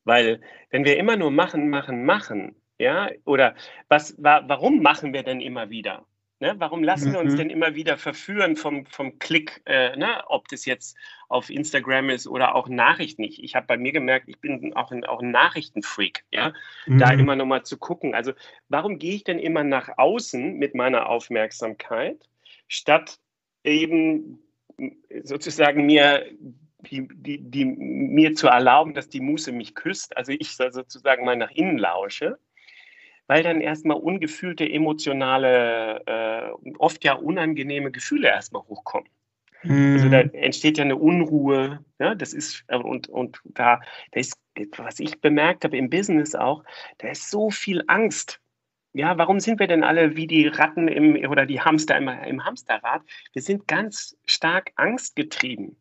Weil 0.04 0.40
wenn 0.70 0.84
wir 0.84 0.96
immer 0.96 1.16
nur 1.16 1.30
machen, 1.30 1.68
machen, 1.68 2.04
machen, 2.04 2.56
ja, 2.78 3.08
oder 3.24 3.54
was, 3.88 4.14
wa, 4.22 4.42
warum 4.46 4.82
machen 4.82 5.12
wir 5.12 5.22
denn 5.22 5.40
immer 5.40 5.70
wieder? 5.70 6.04
Ne? 6.42 6.56
Warum 6.58 6.82
lassen 6.82 7.12
wir 7.12 7.20
uns 7.20 7.34
mhm. 7.34 7.37
denn 7.37 7.50
immer 7.50 7.76
wieder 7.76 7.96
verführen 7.96 8.56
vom, 8.56 8.84
vom 8.87 9.20
Klick, 9.20 9.62
äh, 9.64 9.96
ne? 9.96 10.25
ob 10.26 10.49
das 10.49 10.64
jetzt 10.64 10.96
auf 11.28 11.50
Instagram 11.50 12.11
ist 12.11 12.26
oder 12.26 12.56
auch 12.56 12.68
Nachrichten? 12.68 13.22
Ich, 13.22 13.44
ich 13.44 13.54
habe 13.54 13.68
bei 13.68 13.76
mir 13.76 13.92
gemerkt, 13.92 14.28
ich 14.28 14.40
bin 14.40 14.75
auch 14.75 14.90
ein, 14.90 15.04
auch 15.04 15.22
ein 15.22 15.30
Nachrichtenfreak, 15.30 16.25
ja, 16.32 16.52
mhm. 16.87 16.99
da 16.99 17.12
immer 17.12 17.37
nochmal 17.37 17.62
zu 17.62 17.78
gucken. 17.78 18.16
Also 18.16 18.32
warum 18.68 18.99
gehe 18.99 19.14
ich 19.14 19.22
denn 19.22 19.38
immer 19.38 19.62
nach 19.62 19.99
außen 19.99 20.58
mit 20.58 20.75
meiner 20.75 21.08
Aufmerksamkeit, 21.08 22.18
statt 22.66 23.20
eben 23.62 24.42
sozusagen 25.22 25.87
mir 25.87 26.26
die, 26.90 27.06
die, 27.06 27.38
die, 27.38 27.64
mir 27.64 28.34
zu 28.34 28.49
erlauben, 28.49 28.94
dass 28.94 29.08
die 29.08 29.20
Muse 29.20 29.52
mich 29.52 29.76
küsst, 29.76 30.16
also 30.16 30.32
ich 30.32 30.56
sozusagen 30.56 31.25
mal 31.25 31.37
nach 31.37 31.52
innen 31.52 31.78
lausche, 31.78 32.40
weil 33.26 33.42
dann 33.42 33.60
erstmal 33.60 33.96
ungefühlte 33.96 34.68
emotionale, 34.68 36.02
äh, 36.06 36.72
oft 36.78 37.04
ja 37.04 37.14
unangenehme 37.14 37.90
Gefühle 37.90 38.28
erstmal 38.28 38.62
hochkommen. 38.62 39.08
Mhm. 39.62 39.92
Also 39.94 40.08
da 40.08 40.20
entsteht 40.20 40.78
ja 40.78 40.84
eine 40.84 40.96
Unruhe, 40.96 41.84
ja, 41.98 42.14
das 42.14 42.32
ist, 42.32 42.64
äh, 42.68 42.76
und, 42.76 43.08
und 43.08 43.40
da, 43.44 43.80
da 44.10 44.20
ist, 44.20 44.38
was 44.76 45.00
ich 45.00 45.20
bemerkt 45.20 45.64
habe 45.64 45.76
im 45.76 45.88
Business 45.88 46.34
auch, 46.34 46.64
da 46.98 47.08
ist 47.08 47.30
so 47.30 47.50
viel 47.50 47.82
Angst 47.86 48.42
ja, 48.94 49.16
warum 49.16 49.40
sind 49.40 49.58
wir 49.58 49.66
denn 49.66 49.84
alle 49.84 50.16
wie 50.16 50.26
die 50.26 50.46
Ratten 50.48 50.88
im, 50.88 51.28
oder 51.30 51.46
die 51.46 51.60
Hamster 51.60 51.96
im, 51.96 52.08
im 52.08 52.44
Hamsterrad? 52.44 53.02
Wir 53.32 53.42
sind 53.42 53.66
ganz 53.66 54.16
stark 54.26 54.72
angstgetrieben. 54.76 55.76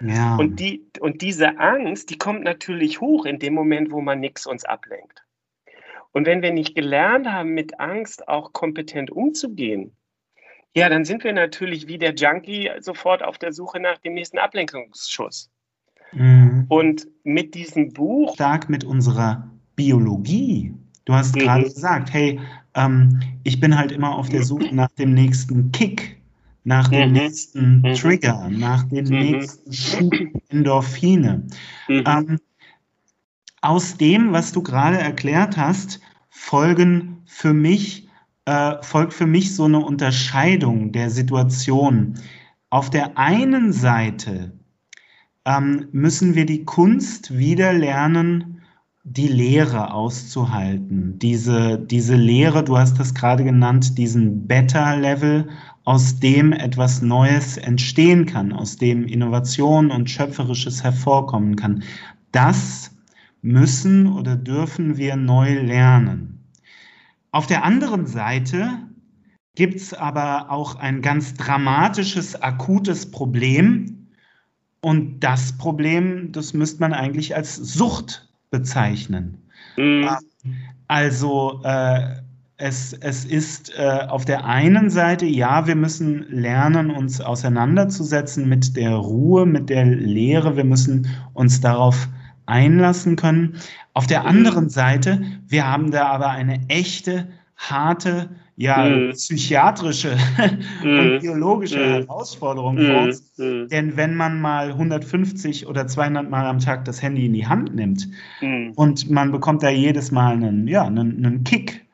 Ja. 0.00 0.36
Und, 0.36 0.60
die, 0.60 0.86
und 1.00 1.22
diese 1.22 1.58
Angst, 1.58 2.10
die 2.10 2.18
kommt 2.18 2.44
natürlich 2.44 3.00
hoch 3.00 3.24
in 3.24 3.38
dem 3.38 3.54
Moment, 3.54 3.90
wo 3.90 4.00
man 4.00 4.20
nichts 4.20 4.46
uns 4.46 4.64
ablenkt. 4.64 5.24
Und 6.16 6.24
wenn 6.24 6.40
wir 6.40 6.50
nicht 6.50 6.74
gelernt 6.74 7.26
haben, 7.26 7.50
mit 7.50 7.78
Angst 7.78 8.26
auch 8.26 8.54
kompetent 8.54 9.10
umzugehen, 9.10 9.94
ja, 10.74 10.88
dann 10.88 11.04
sind 11.04 11.24
wir 11.24 11.34
natürlich 11.34 11.88
wie 11.88 11.98
der 11.98 12.14
Junkie 12.14 12.70
sofort 12.80 13.22
auf 13.22 13.36
der 13.36 13.52
Suche 13.52 13.80
nach 13.80 13.98
dem 13.98 14.14
nächsten 14.14 14.38
Ablenkungsschuss. 14.38 15.50
Mhm. 16.12 16.64
Und 16.70 17.06
mit 17.24 17.54
diesem 17.54 17.92
Buch. 17.92 18.32
Stark 18.34 18.70
mit 18.70 18.82
unserer 18.82 19.50
Biologie 19.74 20.72
Du 21.06 21.14
hast 21.14 21.34
mhm. 21.34 21.40
gerade 21.40 21.64
gesagt, 21.64 22.12
hey, 22.12 22.38
ähm, 22.74 23.20
ich 23.44 23.58
bin 23.60 23.78
halt 23.78 23.92
immer 23.92 24.14
auf 24.14 24.28
der 24.28 24.42
Suche 24.42 24.74
nach 24.74 24.90
dem 24.98 25.14
nächsten 25.14 25.70
Kick, 25.72 26.20
nach 26.64 26.88
dem 26.88 27.08
mhm. 27.08 27.12
nächsten 27.14 27.80
mhm. 27.80 27.94
Trigger, 27.94 28.48
nach 28.50 28.82
dem 28.84 29.04
mhm. 29.04 29.18
nächsten 29.18 29.72
Schub 29.72 30.12
Endorphine. 30.48 31.46
Mhm. 31.88 32.04
Ähm, 32.06 32.38
aus 33.62 33.96
dem, 33.96 34.32
was 34.32 34.52
du 34.52 34.62
gerade 34.62 34.98
erklärt 34.98 35.56
hast, 35.56 36.00
folgen 36.28 37.22
für 37.26 37.54
mich, 37.54 38.08
äh, 38.44 38.74
folgt 38.82 39.14
für 39.14 39.26
mich 39.26 39.54
so 39.54 39.64
eine 39.64 39.80
Unterscheidung 39.80 40.92
der 40.92 41.10
Situation. 41.10 42.14
Auf 42.70 42.90
der 42.90 43.16
einen 43.18 43.72
Seite 43.72 44.52
ähm, 45.44 45.88
müssen 45.92 46.34
wir 46.34 46.46
die 46.46 46.64
Kunst 46.64 47.36
wieder 47.36 47.72
lernen, 47.72 48.62
die 49.04 49.28
Lehre 49.28 49.94
auszuhalten. 49.94 51.18
Diese, 51.20 51.78
diese 51.78 52.16
Lehre, 52.16 52.64
du 52.64 52.76
hast 52.76 52.98
das 52.98 53.14
gerade 53.14 53.44
genannt, 53.44 53.96
diesen 53.96 54.48
Beta-Level, 54.48 55.48
aus 55.84 56.18
dem 56.18 56.52
etwas 56.52 57.00
Neues 57.00 57.56
entstehen 57.56 58.26
kann, 58.26 58.52
aus 58.52 58.76
dem 58.76 59.04
Innovation 59.06 59.92
und 59.92 60.10
Schöpferisches 60.10 60.82
hervorkommen 60.82 61.54
kann. 61.54 61.84
Das 62.32 62.85
müssen 63.46 64.06
oder 64.06 64.36
dürfen 64.36 64.96
wir 64.96 65.16
neu 65.16 65.54
lernen. 65.60 66.44
Auf 67.30 67.46
der 67.46 67.64
anderen 67.64 68.06
Seite 68.06 68.68
gibt 69.54 69.76
es 69.76 69.94
aber 69.94 70.50
auch 70.50 70.76
ein 70.76 71.00
ganz 71.00 71.34
dramatisches, 71.34 72.40
akutes 72.42 73.10
Problem. 73.10 74.08
Und 74.80 75.20
das 75.20 75.56
Problem, 75.56 76.32
das 76.32 76.54
müsste 76.54 76.80
man 76.80 76.92
eigentlich 76.92 77.34
als 77.34 77.56
Sucht 77.56 78.28
bezeichnen. 78.50 79.38
Mhm. 79.76 80.08
Also 80.88 81.60
äh, 81.64 82.16
es, 82.56 82.92
es 82.94 83.24
ist 83.24 83.72
äh, 83.76 84.06
auf 84.08 84.24
der 84.24 84.44
einen 84.44 84.90
Seite, 84.90 85.26
ja, 85.26 85.66
wir 85.66 85.76
müssen 85.76 86.26
lernen, 86.30 86.90
uns 86.90 87.20
auseinanderzusetzen 87.20 88.48
mit 88.48 88.76
der 88.76 88.94
Ruhe, 88.94 89.46
mit 89.46 89.68
der 89.68 89.84
Lehre. 89.84 90.56
Wir 90.56 90.64
müssen 90.64 91.08
uns 91.34 91.60
darauf 91.60 92.08
einlassen 92.46 93.16
können. 93.16 93.56
Auf 93.92 94.06
der 94.06 94.22
mhm. 94.22 94.28
anderen 94.28 94.68
Seite, 94.68 95.22
wir 95.46 95.66
haben 95.66 95.90
da 95.90 96.06
aber 96.06 96.30
eine 96.30 96.60
echte, 96.68 97.28
harte, 97.56 98.30
ja, 98.56 98.84
mhm. 98.84 99.12
psychiatrische 99.12 100.16
mhm. 100.82 100.98
und 100.98 101.20
biologische 101.20 101.78
mhm. 101.78 101.90
Herausforderung 101.90 102.78
vor 102.78 103.02
uns. 103.02 103.32
Mhm. 103.36 103.68
Denn 103.68 103.96
wenn 103.96 104.14
man 104.14 104.40
mal 104.40 104.70
150 104.70 105.66
oder 105.66 105.86
200 105.86 106.30
Mal 106.30 106.46
am 106.46 106.58
Tag 106.58 106.84
das 106.86 107.02
Handy 107.02 107.26
in 107.26 107.34
die 107.34 107.46
Hand 107.46 107.74
nimmt 107.74 108.08
mhm. 108.40 108.72
und 108.76 109.10
man 109.10 109.30
bekommt 109.30 109.62
da 109.62 109.68
jedes 109.68 110.10
Mal 110.10 110.32
einen, 110.32 110.66
ja, 110.66 110.84
einen, 110.84 111.24
einen 111.24 111.44
Kick, 111.44 111.84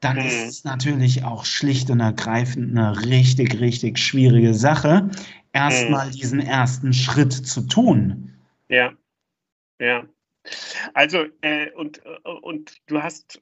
dann 0.00 0.16
ist 0.16 0.48
es 0.48 0.64
natürlich 0.64 1.24
auch 1.24 1.44
schlicht 1.44 1.88
und 1.90 2.00
ergreifend 2.00 2.76
eine 2.76 3.04
richtig, 3.06 3.60
richtig 3.60 3.98
schwierige 3.98 4.52
Sache, 4.52 5.08
erstmal 5.52 6.10
diesen 6.10 6.40
ersten 6.40 6.92
Schritt 6.92 7.32
zu 7.32 7.60
tun. 7.62 8.32
Ja, 8.68 8.90
ja. 9.82 10.06
Also, 10.94 11.26
äh, 11.40 11.70
und, 11.72 12.02
und 12.42 12.76
du 12.86 13.02
hast 13.02 13.40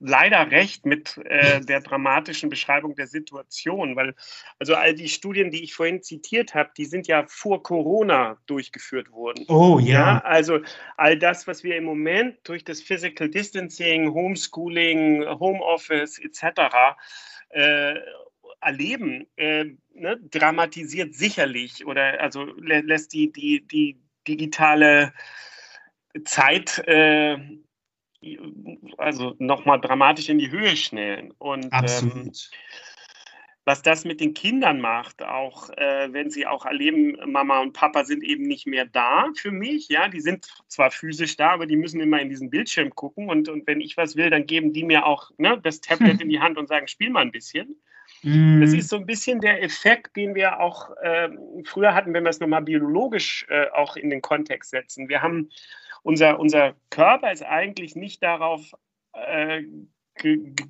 leider 0.00 0.50
recht 0.50 0.86
mit 0.86 1.18
äh, 1.24 1.60
der 1.64 1.80
dramatischen 1.80 2.50
Beschreibung 2.50 2.94
der 2.94 3.06
Situation, 3.06 3.96
weil 3.96 4.14
also 4.58 4.74
all 4.74 4.94
die 4.94 5.08
Studien, 5.08 5.50
die 5.50 5.62
ich 5.62 5.74
vorhin 5.74 6.02
zitiert 6.02 6.54
habe, 6.54 6.70
die 6.76 6.84
sind 6.84 7.06
ja 7.06 7.24
vor 7.28 7.62
Corona 7.62 8.38
durchgeführt 8.46 9.10
worden. 9.10 9.44
Oh 9.48 9.78
ja. 9.78 9.92
ja. 9.92 10.18
Also 10.24 10.60
all 10.96 11.18
das, 11.18 11.46
was 11.46 11.62
wir 11.62 11.76
im 11.76 11.84
Moment 11.84 12.38
durch 12.44 12.64
das 12.64 12.80
Physical 12.80 13.28
Distancing, 13.28 14.12
Homeschooling, 14.12 15.24
Homeoffice 15.38 16.18
etc. 16.18 16.96
Äh, 17.50 17.94
erleben, 18.60 19.26
äh, 19.36 19.66
ne, 19.94 20.18
dramatisiert 20.30 21.14
sicherlich 21.14 21.86
oder 21.86 22.20
also 22.20 22.44
lä 22.44 22.80
lässt 22.80 23.12
die, 23.12 23.30
die, 23.30 23.66
die 23.66 24.00
digitale 24.26 25.12
Zeit 26.24 26.78
äh, 26.86 27.38
also 28.98 29.34
nochmal 29.38 29.80
dramatisch 29.80 30.28
in 30.28 30.38
die 30.38 30.50
Höhe 30.50 30.76
schnellen. 30.76 31.32
Und 31.38 31.68
ähm, 31.72 32.32
was 33.64 33.82
das 33.82 34.04
mit 34.04 34.20
den 34.20 34.32
Kindern 34.32 34.80
macht, 34.80 35.22
auch 35.22 35.70
äh, 35.70 36.12
wenn 36.12 36.30
sie 36.30 36.46
auch 36.46 36.64
erleben, 36.66 37.16
Mama 37.30 37.60
und 37.60 37.72
Papa 37.72 38.04
sind 38.04 38.22
eben 38.22 38.44
nicht 38.44 38.66
mehr 38.66 38.86
da 38.86 39.26
für 39.36 39.50
mich, 39.50 39.88
ja, 39.88 40.08
die 40.08 40.20
sind 40.20 40.46
zwar 40.68 40.90
physisch 40.90 41.36
da, 41.36 41.50
aber 41.50 41.66
die 41.66 41.76
müssen 41.76 42.00
immer 42.00 42.20
in 42.20 42.28
diesen 42.28 42.50
Bildschirm 42.50 42.90
gucken 42.94 43.28
und, 43.28 43.48
und 43.48 43.66
wenn 43.66 43.80
ich 43.80 43.96
was 43.96 44.16
will, 44.16 44.30
dann 44.30 44.46
geben 44.46 44.72
die 44.72 44.84
mir 44.84 45.04
auch 45.04 45.30
ne, 45.36 45.58
das 45.62 45.80
Tablet 45.80 46.20
in 46.20 46.28
die 46.28 46.40
Hand 46.40 46.58
und 46.58 46.68
sagen, 46.68 46.88
spiel 46.88 47.10
mal 47.10 47.22
ein 47.22 47.32
bisschen. 47.32 47.76
Mhm. 48.22 48.60
Das 48.60 48.72
ist 48.72 48.88
so 48.88 48.96
ein 48.96 49.06
bisschen 49.06 49.40
der 49.40 49.62
Effekt, 49.62 50.16
den 50.16 50.36
wir 50.36 50.60
auch 50.60 50.90
äh, 51.02 51.28
früher 51.64 51.92
hatten, 51.92 52.14
wenn 52.14 52.22
wir 52.22 52.30
es 52.30 52.40
nochmal 52.40 52.62
biologisch 52.62 53.46
äh, 53.48 53.68
auch 53.70 53.96
in 53.96 54.10
den 54.10 54.22
Kontext 54.22 54.70
setzen. 54.70 55.08
Wir 55.08 55.22
haben 55.22 55.50
unser, 56.06 56.38
unser 56.38 56.74
Körper 56.90 57.32
ist 57.32 57.42
eigentlich 57.42 57.96
nicht 57.96 58.22
darauf 58.22 58.72
äh, 59.12 59.62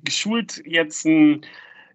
geschult, 0.03 0.63
jetzt 0.65 1.05
einen 1.05 1.45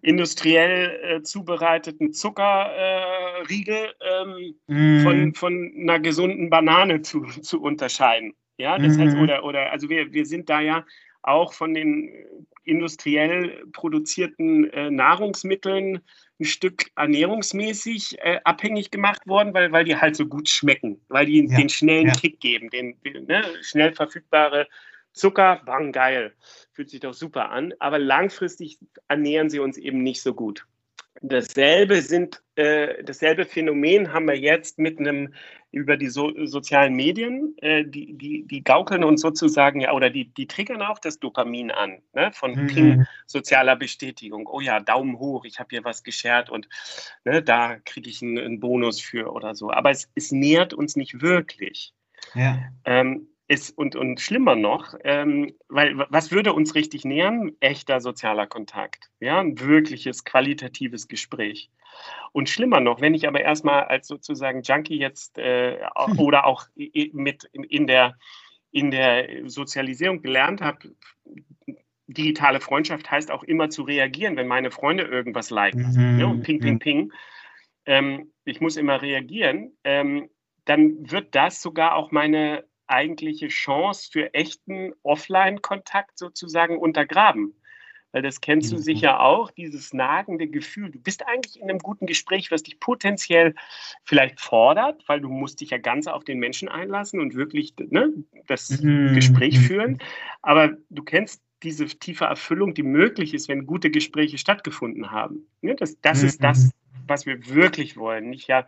industriell 0.01 0.99
äh, 1.03 1.21
zubereiteten 1.23 2.13
Zuckerriegel 2.13 3.93
äh, 3.99 4.21
ähm, 4.21 4.55
mm. 4.67 5.03
von, 5.03 5.35
von 5.35 5.73
einer 5.77 5.99
gesunden 5.99 6.49
Banane 6.49 7.01
zu, 7.01 7.23
zu 7.41 7.61
unterscheiden. 7.61 8.33
Ja, 8.57 8.77
das 8.77 8.97
mm. 8.97 9.01
heißt, 9.01 9.15
mhm. 9.17 9.23
oder, 9.23 9.43
oder 9.43 9.71
also 9.71 9.89
wir, 9.89 10.13
wir 10.13 10.25
sind 10.25 10.49
da 10.49 10.61
ja 10.61 10.85
auch 11.21 11.53
von 11.53 11.73
den 11.73 12.11
industriell 12.63 13.65
produzierten 13.73 14.69
äh, 14.71 14.89
Nahrungsmitteln 14.89 15.99
ein 16.43 16.45
Stück 16.45 16.91
ernährungsmäßig 16.95 18.19
äh, 18.19 18.39
abhängig 18.43 18.91
gemacht 18.91 19.25
worden, 19.25 19.53
weil, 19.53 19.71
weil 19.71 19.85
die 19.85 19.95
halt 19.95 20.15
so 20.15 20.25
gut 20.25 20.49
schmecken, 20.49 21.01
weil 21.07 21.25
die 21.25 21.47
ja. 21.47 21.57
den 21.57 21.69
schnellen 21.69 22.07
ja. 22.07 22.13
Kick 22.13 22.39
geben, 22.39 22.69
den, 22.69 23.01
den 23.03 23.25
ne, 23.25 23.43
schnell 23.61 23.93
verfügbare 23.93 24.67
Zucker, 25.13 25.61
bang, 25.65 25.91
geil, 25.91 26.33
fühlt 26.71 26.89
sich 26.89 26.99
doch 26.99 27.13
super 27.13 27.51
an, 27.51 27.73
aber 27.79 27.99
langfristig 27.99 28.79
ernähren 29.07 29.49
sie 29.49 29.59
uns 29.59 29.77
eben 29.77 30.01
nicht 30.01 30.21
so 30.21 30.33
gut. 30.33 30.65
Dasselbe 31.21 32.01
sind, 32.01 32.41
äh, 32.55 33.03
dasselbe 33.03 33.45
Phänomen 33.45 34.11
haben 34.11 34.25
wir 34.25 34.37
jetzt 34.37 34.79
mit 34.79 34.99
einem 34.99 35.33
über 35.73 35.97
die 35.97 36.07
so, 36.07 36.31
sozialen 36.45 36.93
Medien, 36.93 37.57
äh, 37.57 37.83
die, 37.83 38.13
die, 38.13 38.45
die 38.47 38.63
gaukeln 38.63 39.03
uns 39.03 39.21
sozusagen 39.21 39.81
ja 39.81 39.91
oder 39.91 40.11
die, 40.11 40.25
die 40.25 40.45
triggern 40.45 40.83
auch 40.83 40.99
das 40.99 41.19
Dopamin 41.19 41.71
an, 41.71 41.97
ne? 42.13 42.31
von 42.31 42.51
mhm. 42.53 42.67
Ping, 42.67 43.05
sozialer 43.25 43.75
Bestätigung. 43.75 44.47
Oh 44.47 44.61
ja, 44.61 44.79
Daumen 44.79 45.17
hoch, 45.17 45.45
ich 45.45 45.59
habe 45.59 45.69
hier 45.71 45.83
was 45.83 46.03
geschert 46.03 46.51
und 46.51 46.69
ne, 47.25 47.41
da 47.41 47.77
kriege 47.85 48.07
ich 48.07 48.21
einen, 48.21 48.37
einen, 48.37 48.59
Bonus 48.59 49.01
für 49.01 49.33
oder 49.33 49.55
so. 49.55 49.71
Aber 49.71 49.89
es, 49.89 50.09
es 50.13 50.31
nährt 50.31 50.75
uns 50.75 50.95
nicht 50.95 51.21
wirklich. 51.21 51.93
Ja. 52.35 52.59
Ähm, 52.85 53.27
ist, 53.47 53.77
und, 53.77 53.95
und 53.95 54.21
schlimmer 54.21 54.55
noch, 54.55 54.95
ähm, 55.03 55.53
weil 55.67 55.97
was 56.09 56.31
würde 56.31 56.53
uns 56.53 56.75
richtig 56.75 57.03
nähern? 57.05 57.51
Echter 57.59 57.99
sozialer 57.99 58.47
Kontakt, 58.47 59.11
ja, 59.19 59.39
ein 59.39 59.59
wirkliches 59.59 60.23
qualitatives 60.23 61.07
Gespräch. 61.07 61.69
Und 62.31 62.49
schlimmer 62.49 62.79
noch, 62.79 63.01
wenn 63.01 63.13
ich 63.13 63.27
aber 63.27 63.41
erstmal 63.41 63.83
als 63.83 64.07
sozusagen 64.07 64.61
Junkie 64.63 64.97
jetzt 64.97 65.37
äh, 65.37 65.79
oder 66.17 66.45
auch 66.45 66.65
mit 66.75 67.49
in 67.53 67.87
der, 67.87 68.17
in 68.71 68.91
der 68.91 69.49
Sozialisierung 69.49 70.21
gelernt 70.21 70.61
habe, 70.61 70.95
digitale 72.07 72.59
Freundschaft 72.59 73.09
heißt 73.11 73.31
auch 73.31 73.43
immer 73.43 73.69
zu 73.69 73.83
reagieren, 73.83 74.35
wenn 74.37 74.47
meine 74.47 74.71
Freunde 74.71 75.03
irgendwas 75.03 75.49
liken. 75.49 75.91
Mhm. 75.93 76.19
Ja, 76.19 76.25
und 76.27 76.43
ping, 76.43 76.59
ping, 76.59 76.79
ping. 76.79 77.13
Ähm, 77.85 78.31
ich 78.45 78.61
muss 78.61 78.77
immer 78.77 79.01
reagieren. 79.01 79.77
Ähm, 79.83 80.29
dann 80.65 81.11
wird 81.11 81.35
das 81.35 81.61
sogar 81.61 81.95
auch 81.95 82.11
meine 82.11 82.63
eigentliche 82.87 83.47
Chance 83.47 84.09
für 84.11 84.33
echten 84.33 84.93
Offline-Kontakt 85.03 86.17
sozusagen 86.17 86.77
untergraben. 86.77 87.55
Weil 88.11 88.21
das 88.21 88.41
kennst 88.41 88.71
du 88.71 88.75
mhm. 88.75 88.81
sicher 88.81 89.21
auch, 89.21 89.49
dieses 89.49 89.91
nagende 89.91 90.47
Gefühl. 90.47 90.91
Du 90.91 90.99
bist 90.99 91.25
eigentlich 91.25 91.59
in 91.59 91.69
einem 91.69 91.79
guten 91.79 92.05
Gespräch, 92.05 92.51
was 92.51 92.61
dich 92.61 92.79
potenziell 92.79 93.55
vielleicht 94.03 94.39
fordert, 94.39 95.03
weil 95.07 95.19
du 95.19 95.29
musst 95.29 95.61
dich 95.61 95.71
ja 95.71 95.79
ganz 95.79 96.05
auf 96.05 96.23
den 96.23 96.37
Menschen 96.37 96.69
einlassen 96.69 97.19
und 97.19 97.33
wirklich 97.33 97.73
ne, 97.77 98.13
das 98.47 98.81
mhm. 98.81 99.15
Gespräch 99.15 99.57
mhm. 99.57 99.63
führen. 99.63 99.97
Aber 100.43 100.77
du 100.91 101.03
kennst 101.03 101.41
diese 101.63 101.87
tiefe 101.87 102.25
Erfüllung, 102.25 102.75
die 102.75 102.83
möglich 102.83 103.33
ist, 103.33 103.47
wenn 103.47 103.65
gute 103.65 103.89
Gespräche 103.89 104.37
stattgefunden 104.37 105.09
haben. 105.09 105.47
Ne, 105.61 105.75
das, 105.75 105.99
das 106.01 106.21
mhm. 106.21 106.27
ist 106.27 106.43
das, 106.43 106.71
was 107.07 107.25
wir 107.25 107.47
wirklich 107.47 107.97
wollen. 107.97 108.29
Nicht 108.29 108.47
ja 108.47 108.67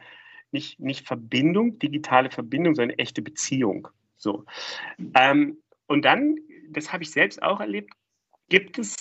nicht, 0.55 0.79
nicht 0.79 1.05
Verbindung, 1.05 1.79
digitale 1.79 2.31
Verbindung, 2.31 2.75
sondern 2.75 2.97
echte 2.97 3.21
Beziehung. 3.21 3.89
So. 4.17 4.45
Ähm, 5.15 5.57
und 5.87 6.05
dann, 6.05 6.37
das 6.69 6.91
habe 6.91 7.03
ich 7.03 7.11
selbst 7.11 7.41
auch 7.41 7.59
erlebt, 7.59 7.93
gibt 8.49 8.79
es 8.79 8.95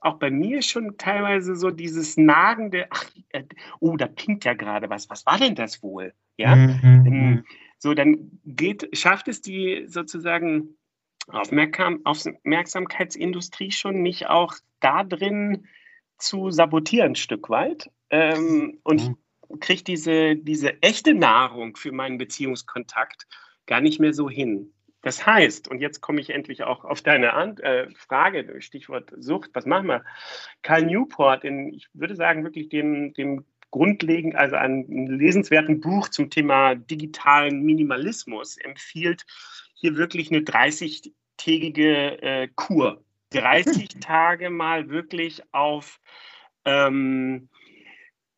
auch 0.00 0.18
bei 0.18 0.30
mir 0.30 0.62
schon 0.62 0.98
teilweise 0.98 1.56
so 1.56 1.70
dieses 1.70 2.16
nagende, 2.16 2.86
ach, 2.90 3.10
äh, 3.30 3.44
oh, 3.80 3.96
da 3.96 4.06
pinkt 4.06 4.44
ja 4.44 4.52
gerade 4.52 4.90
was, 4.90 5.08
was 5.08 5.24
war 5.24 5.38
denn 5.38 5.54
das 5.54 5.82
wohl? 5.82 6.12
Ja, 6.36 6.54
mhm. 6.54 7.06
Ähm, 7.06 7.44
so 7.78 7.94
dann 7.94 8.40
geht, 8.44 8.88
schafft 8.96 9.28
es 9.28 9.40
die 9.40 9.84
sozusagen 9.86 10.76
Aufmerksam, 11.28 12.00
Aufmerksamkeitsindustrie 12.04 13.70
schon 13.70 14.02
nicht 14.02 14.28
auch 14.28 14.54
da 14.80 15.04
drin 15.04 15.66
zu 16.18 16.50
sabotieren 16.50 17.12
ein 17.12 17.16
Stück 17.16 17.48
weit 17.48 17.90
ähm, 18.10 18.78
und 18.84 19.08
mhm. 19.08 19.60
kriegt 19.60 19.88
diese, 19.88 20.36
diese 20.36 20.82
echte 20.82 21.14
Nahrung 21.14 21.76
für 21.76 21.92
meinen 21.92 22.18
Beziehungskontakt 22.18 23.26
gar 23.66 23.80
nicht 23.80 24.00
mehr 24.00 24.12
so 24.12 24.28
hin. 24.28 24.72
Das 25.04 25.26
heißt, 25.26 25.68
und 25.68 25.80
jetzt 25.80 26.00
komme 26.00 26.20
ich 26.20 26.30
endlich 26.30 26.62
auch 26.62 26.84
auf 26.84 27.02
deine 27.02 27.34
An 27.34 27.58
äh, 27.58 27.90
Frage, 27.94 28.60
Stichwort 28.62 29.12
Sucht, 29.18 29.50
was 29.52 29.66
machen 29.66 29.86
wir? 29.86 30.02
Karl 30.62 30.86
Newport, 30.86 31.44
in, 31.44 31.74
ich 31.74 31.88
würde 31.92 32.16
sagen, 32.16 32.42
wirklich 32.42 32.70
dem, 32.70 33.12
dem 33.12 33.44
grundlegend, 33.70 34.34
also 34.34 34.56
ein 34.56 34.86
lesenswerten 35.06 35.80
Buch 35.80 36.08
zum 36.08 36.30
Thema 36.30 36.74
digitalen 36.74 37.62
Minimalismus, 37.62 38.56
empfiehlt 38.56 39.26
hier 39.74 39.96
wirklich 39.96 40.30
eine 40.30 40.40
30-tägige 40.40 42.22
äh, 42.22 42.48
Kur. 42.54 43.04
30 43.30 43.88
Tage 44.00 44.48
mal 44.48 44.88
wirklich 44.88 45.42
auf 45.52 46.00
ähm, 46.64 47.50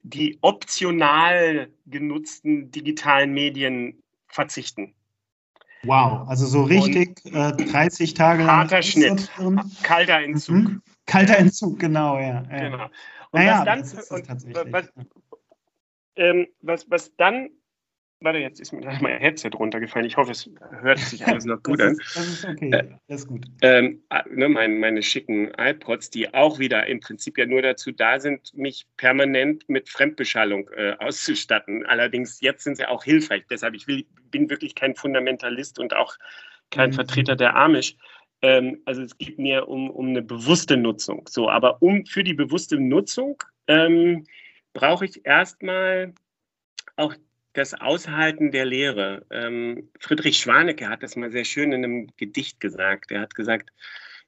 die 0.02 0.38
optional 0.40 1.70
genutzten 1.84 2.72
digitalen 2.72 3.32
Medien 3.32 4.02
verzichten. 4.26 4.95
Wow, 5.86 6.28
also 6.28 6.46
so 6.46 6.62
richtig 6.64 7.24
äh, 7.26 7.52
30 7.52 8.14
Tage 8.14 8.44
lang. 8.44 8.56
Harter 8.56 8.82
Schnitt, 8.82 9.30
kalter 9.82 10.18
Entzug. 10.20 10.54
Mhm. 10.56 10.82
Kalter 11.06 11.38
Entzug, 11.38 11.78
genau, 11.78 12.18
ja. 12.18 12.42
ja. 12.50 12.68
Genau. 12.68 12.84
Und 13.30 13.44
naja, 13.44 13.64
was 13.66 14.08
dann, 14.08 14.18
und 14.18 14.72
was, 14.72 14.92
ähm, 16.16 16.46
was, 16.62 16.90
was 16.90 17.16
dann 17.16 17.50
Warte, 18.20 18.38
jetzt 18.38 18.60
ist 18.60 18.72
mir 18.72 18.80
mein 19.02 19.18
Headset 19.18 19.50
runtergefallen. 19.54 20.06
Ich 20.06 20.16
hoffe, 20.16 20.32
es 20.32 20.48
hört 20.80 20.98
sich 20.98 21.26
alles 21.26 21.44
noch 21.44 21.62
gut 21.62 21.80
das 21.80 21.88
an. 21.88 21.96
das 21.98 22.26
ist 22.26 22.44
okay, 22.46 22.70
äh, 22.70 22.90
das 23.08 23.20
ist 23.20 23.28
gut. 23.28 23.44
Ähm, 23.60 24.02
ah, 24.08 24.24
ne, 24.30 24.48
mein, 24.48 24.80
meine 24.80 25.02
schicken 25.02 25.52
iPods, 25.58 26.08
die 26.10 26.32
auch 26.32 26.58
wieder 26.58 26.86
im 26.86 27.00
Prinzip 27.00 27.36
ja 27.36 27.44
nur 27.44 27.60
dazu 27.60 27.92
da 27.92 28.18
sind, 28.18 28.54
mich 28.54 28.86
permanent 28.96 29.68
mit 29.68 29.90
Fremdbeschallung 29.90 30.70
äh, 30.76 30.96
auszustatten. 30.98 31.84
Allerdings 31.84 32.40
jetzt 32.40 32.64
sind 32.64 32.78
sie 32.78 32.88
auch 32.88 33.04
hilfreich. 33.04 33.44
Deshalb, 33.50 33.74
ich 33.74 33.86
will, 33.86 34.06
bin 34.30 34.48
wirklich 34.48 34.74
kein 34.74 34.94
Fundamentalist 34.94 35.78
und 35.78 35.94
auch 35.94 36.16
kein 36.70 36.90
mhm. 36.90 36.94
Vertreter 36.94 37.36
der 37.36 37.54
Amish. 37.54 37.96
Ähm, 38.40 38.80
also 38.86 39.02
es 39.02 39.18
geht 39.18 39.38
mir 39.38 39.68
um, 39.68 39.90
um 39.90 40.08
eine 40.08 40.22
bewusste 40.22 40.78
Nutzung. 40.78 41.28
So, 41.28 41.50
aber 41.50 41.82
um 41.82 42.06
für 42.06 42.24
die 42.24 42.34
bewusste 42.34 42.80
Nutzung 42.80 43.42
ähm, 43.66 44.24
brauche 44.72 45.04
ich 45.04 45.26
erstmal 45.26 46.14
auch 46.96 47.14
das 47.56 47.74
Aushalten 47.74 48.50
der 48.50 48.66
Lehre. 48.66 49.24
Ähm, 49.30 49.88
Friedrich 49.98 50.38
Schwanecke 50.38 50.88
hat 50.88 51.02
das 51.02 51.16
mal 51.16 51.30
sehr 51.30 51.44
schön 51.44 51.72
in 51.72 51.84
einem 51.84 52.08
Gedicht 52.16 52.60
gesagt. 52.60 53.10
Er 53.10 53.20
hat 53.22 53.34
gesagt, 53.34 53.70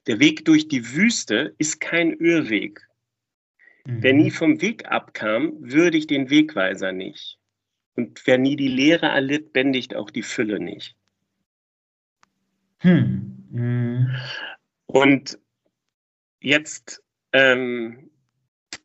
der 0.07 0.19
Weg 0.19 0.45
durch 0.45 0.69
die 0.69 0.95
Wüste 0.95 1.55
ist 1.59 1.81
kein 1.81 2.12
Irrweg. 2.14 2.88
Mhm. 3.85 4.03
Wer 4.03 4.12
nie 4.14 4.31
vom 4.31 4.61
Weg 4.62 4.87
abkam, 4.87 5.53
würdigt 5.59 6.11
den 6.11 6.31
Wegweiser 6.31 6.93
nicht. 6.93 7.38
Und 7.95 8.27
wer 8.27 8.38
nie 8.38 8.57
die 8.57 8.69
Lehre 8.69 9.07
erlitt, 9.07 9.53
bändigt 9.53 9.95
auch 9.95 10.11
die 10.11 10.23
Fülle 10.23 10.61
nicht. 10.61 10.97
Hm. 12.79 13.47
Mhm. 13.51 14.14
Und 14.87 15.38
jetzt 16.41 17.03
ähm, 17.33 18.11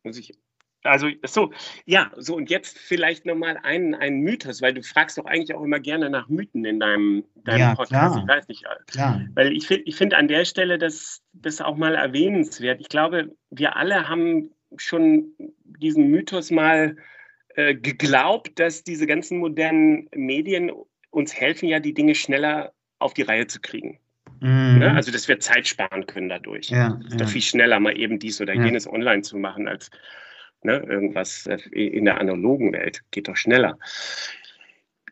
muss 0.03 0.17
ich 0.17 0.34
also 0.83 1.07
so, 1.25 1.51
ja, 1.85 2.11
so 2.17 2.35
und 2.35 2.49
jetzt 2.49 2.77
vielleicht 2.77 3.25
nochmal 3.25 3.57
einen, 3.63 3.95
einen 3.95 4.19
Mythos, 4.19 4.61
weil 4.61 4.73
du 4.73 4.83
fragst 4.83 5.17
doch 5.17 5.25
eigentlich 5.25 5.55
auch 5.55 5.63
immer 5.63 5.79
gerne 5.79 6.09
nach 6.09 6.27
Mythen 6.29 6.65
in 6.65 6.79
deinem, 6.79 7.23
deinem 7.43 7.59
ja, 7.59 7.75
Podcast. 7.75 8.15
Klar, 8.15 8.23
ich 8.23 8.27
weiß 8.27 8.47
nicht. 8.47 8.65
Klar. 8.87 9.21
Weil 9.33 9.53
ich 9.53 9.67
finde 9.67 9.83
ich 9.85 9.95
find 9.95 10.13
an 10.13 10.27
der 10.27 10.45
Stelle 10.45 10.77
das, 10.77 11.23
das 11.33 11.61
auch 11.61 11.77
mal 11.77 11.95
erwähnenswert. 11.95 12.81
Ich 12.81 12.89
glaube, 12.89 13.31
wir 13.49 13.77
alle 13.77 14.07
haben 14.09 14.49
schon 14.77 15.33
diesen 15.63 16.09
Mythos 16.09 16.51
mal 16.51 16.97
äh, 17.55 17.75
geglaubt, 17.75 18.59
dass 18.59 18.83
diese 18.83 19.07
ganzen 19.07 19.37
modernen 19.37 20.09
Medien 20.15 20.71
uns 21.11 21.33
helfen, 21.33 21.69
ja 21.69 21.79
die 21.79 21.93
Dinge 21.93 22.15
schneller 22.15 22.73
auf 22.99 23.13
die 23.13 23.21
Reihe 23.21 23.47
zu 23.47 23.61
kriegen. 23.61 23.99
Mhm. 24.39 24.79
Ne? 24.79 24.91
Also, 24.93 25.11
dass 25.11 25.27
wir 25.27 25.39
Zeit 25.39 25.67
sparen 25.67 26.05
können 26.05 26.29
dadurch. 26.29 26.69
Ja, 26.69 26.99
ja. 27.09 27.17
Doch 27.17 27.29
viel 27.29 27.41
schneller 27.41 27.79
mal 27.79 27.97
eben 27.97 28.19
dies 28.19 28.41
oder 28.41 28.53
jenes 28.53 28.87
online 28.87 29.21
zu 29.21 29.37
machen, 29.37 29.67
als 29.67 29.89
Ne? 30.63 30.84
Irgendwas 30.88 31.45
äh, 31.47 31.58
in 31.73 32.06
der 32.06 32.19
analogen 32.19 32.73
Welt 32.73 33.02
geht 33.12 33.28
doch 33.28 33.36
schneller. 33.36 33.78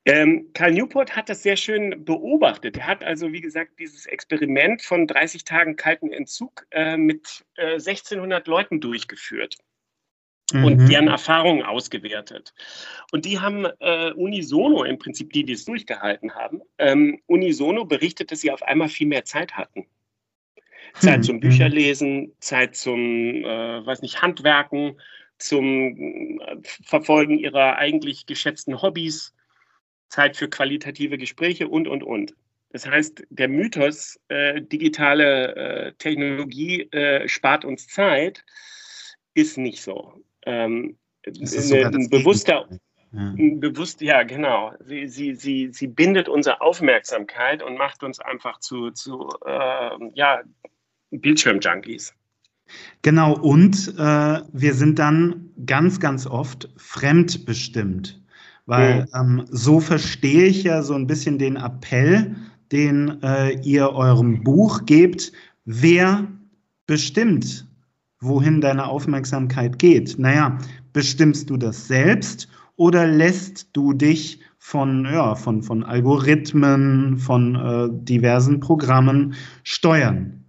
Ähm, 0.06 0.50
Karl 0.54 0.72
Newport 0.72 1.16
hat 1.16 1.30
das 1.30 1.44
sehr 1.44 1.56
schön 1.56 2.04
beobachtet. 2.04 2.78
Er 2.78 2.88
hat 2.88 3.04
also, 3.04 3.32
wie 3.32 3.42
gesagt, 3.42 3.80
dieses 3.80 4.08
Experiment 4.08 4.82
von 4.82 5.06
30 5.06 5.44
Tagen 5.44 5.76
kalten 5.76 6.12
Entzug 6.12 6.66
äh, 6.72 6.98
mit 6.98 7.46
äh, 7.56 7.74
1600 7.74 8.48
Leuten 8.48 8.82
durchgeführt 8.82 9.58
mhm. 10.54 10.66
und 10.66 10.88
deren 10.88 11.08
Erfahrungen 11.08 11.62
ausgewertet. 11.64 12.54
Und 13.12 13.26
die 13.26 13.40
haben 13.40 13.66
äh, 13.80 14.12
unisono, 14.14 14.84
im 14.84 14.98
Prinzip 14.98 15.34
die, 15.34 15.44
die 15.44 15.54
es 15.54 15.66
durchgehalten 15.66 16.34
haben, 16.34 16.62
ähm, 16.80 17.22
unisono 17.28 17.86
berichtet, 17.86 18.32
dass 18.32 18.42
sie 18.42 18.52
auf 18.52 18.64
einmal 18.64 18.90
viel 18.90 19.08
mehr 19.08 19.26
Zeit 19.26 19.54
hatten. 19.54 19.86
Zeit 20.96 21.20
mhm. 21.20 21.24
zum 21.24 21.40
Bücherlesen, 21.40 22.34
Zeit 22.40 22.76
zum, 22.76 23.00
äh, 23.00 23.86
weiß 23.86 24.02
nicht, 24.02 24.22
Handwerken, 24.22 25.00
zum 25.42 26.40
äh, 26.40 26.58
Verfolgen 26.64 27.38
ihrer 27.38 27.78
eigentlich 27.78 28.26
geschätzten 28.26 28.82
Hobbys, 28.82 29.34
Zeit 30.10 30.38
für 30.38 30.50
qualitative 30.50 31.18
Gespräche 31.18 31.68
und, 31.68 31.88
und, 31.88 32.04
und. 32.04 32.36
Das 32.72 32.86
heißt, 32.86 33.24
der 33.30 33.48
Mythos, 33.48 34.20
äh, 34.30 34.62
digitale 34.62 35.56
äh, 35.56 35.94
Technologie 35.94 36.84
äh, 36.92 37.28
spart 37.28 37.66
uns 37.66 37.88
Zeit, 37.88 38.46
ist 39.34 39.58
nicht 39.58 39.82
so. 39.82 40.24
Ähm, 40.46 40.98
ist 41.24 41.72
ein 41.74 42.10
bewusster, 42.10 42.68
ja. 43.12 43.34
bewusst, 43.36 44.02
ja, 44.02 44.24
genau. 44.24 44.74
Sie, 44.80 45.08
sie, 45.08 45.36
sie, 45.36 45.70
sie 45.72 45.88
bindet 45.88 46.30
unsere 46.30 46.62
Aufmerksamkeit 46.62 47.62
und 47.62 47.78
macht 47.78 48.04
uns 48.04 48.20
einfach 48.20 48.60
zu, 48.60 48.92
zu 48.92 49.30
äh, 49.46 50.10
ja, 50.14 50.42
Bildschirmjunkies. 51.12 52.16
Genau, 53.02 53.38
und 53.38 53.94
äh, 53.98 54.40
wir 54.54 54.74
sind 54.74 55.00
dann 55.00 55.50
ganz, 55.66 56.00
ganz 56.00 56.28
oft 56.28 56.70
fremdbestimmt, 56.78 58.22
weil 58.66 59.02
mhm. 59.02 59.40
ähm, 59.40 59.46
so 59.50 59.80
verstehe 59.80 60.46
ich 60.46 60.64
ja 60.64 60.84
so 60.84 60.94
ein 60.94 61.08
bisschen 61.08 61.40
den 61.40 61.56
Appell, 61.56 62.36
den 62.72 63.22
äh, 63.24 63.60
ihr 63.64 63.90
eurem 63.90 64.44
Buch 64.44 64.86
gebt, 64.86 65.32
wer 65.66 66.28
bestimmt, 66.86 67.68
wohin 68.20 68.62
deine 68.62 68.86
Aufmerksamkeit 68.86 69.80
geht. 69.80 70.18
Naja, 70.20 70.58
bestimmst 70.94 71.50
du 71.50 71.58
das 71.58 71.88
selbst 71.88 72.48
oder 72.76 73.08
lässt 73.08 73.70
du 73.74 73.94
dich 73.94 74.40
von, 74.60 75.06
ja, 75.06 75.36
von, 75.36 75.64
von 75.64 75.84
Algorithmen, 75.84 77.18
von 77.18 77.56
äh, 77.56 77.90
diversen 78.06 78.60
Programmen 78.60 79.34
steuern? 79.64 80.41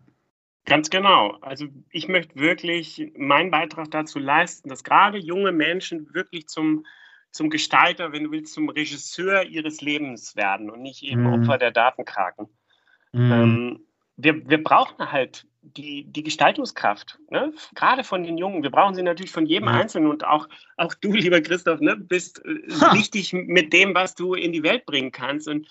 Ganz 0.65 0.91
genau. 0.91 1.39
Also 1.41 1.67
ich 1.91 2.09
möchte 2.09 2.37
wirklich 2.37 3.11
meinen 3.17 3.51
Beitrag 3.51 3.91
dazu 3.91 4.19
leisten, 4.19 4.69
dass 4.69 4.85
gerade 4.85 5.19
junge 5.19 5.51
Menschen 5.51 6.15
wirklich 6.15 6.47
zum, 6.47 6.87
zum 7.33 7.51
Gestalter, 7.51 8.13
wenn 8.13 8.25
du 8.25 8.31
willst, 8.31 8.55
zum 8.55 8.69
Regisseur 8.69 9.45
ihres 9.45 9.81
Lebens 9.81 10.37
werden 10.37 10.71
und 10.71 10.83
nicht 10.83 11.03
eben 11.03 11.23
mhm. 11.23 11.33
Opfer 11.33 11.59
der 11.59 11.73
Datenkraken. 11.73 12.49
Mhm. 13.13 13.33
Ähm, 13.33 13.81
wir, 14.17 14.49
wir 14.49 14.63
brauchen 14.63 15.11
halt 15.11 15.47
die, 15.63 16.05
die 16.05 16.23
Gestaltungskraft, 16.23 17.19
ne? 17.31 17.53
gerade 17.75 18.05
von 18.05 18.23
den 18.25 18.37
Jungen. 18.37 18.63
Wir 18.63 18.71
brauchen 18.71 18.95
sie 18.95 19.03
natürlich 19.03 19.31
von 19.31 19.47
jedem. 19.47 19.69
Einzelnen 19.69 20.11
und 20.11 20.25
auch, 20.25 20.49
auch 20.77 20.95
du, 20.95 21.13
lieber 21.13 21.41
Christoph, 21.41 21.81
ne, 21.81 21.97
bist 21.97 22.45
äh, 22.45 22.71
ha. 22.81 22.95
wichtig 22.95 23.33
mit 23.33 23.73
dem, 23.73 23.95
was 23.95 24.15
du 24.15 24.35
in 24.35 24.53
die 24.53 24.63
Welt 24.63 24.87
bringen 24.87 25.13
kannst. 25.13 25.49
Und 25.49 25.69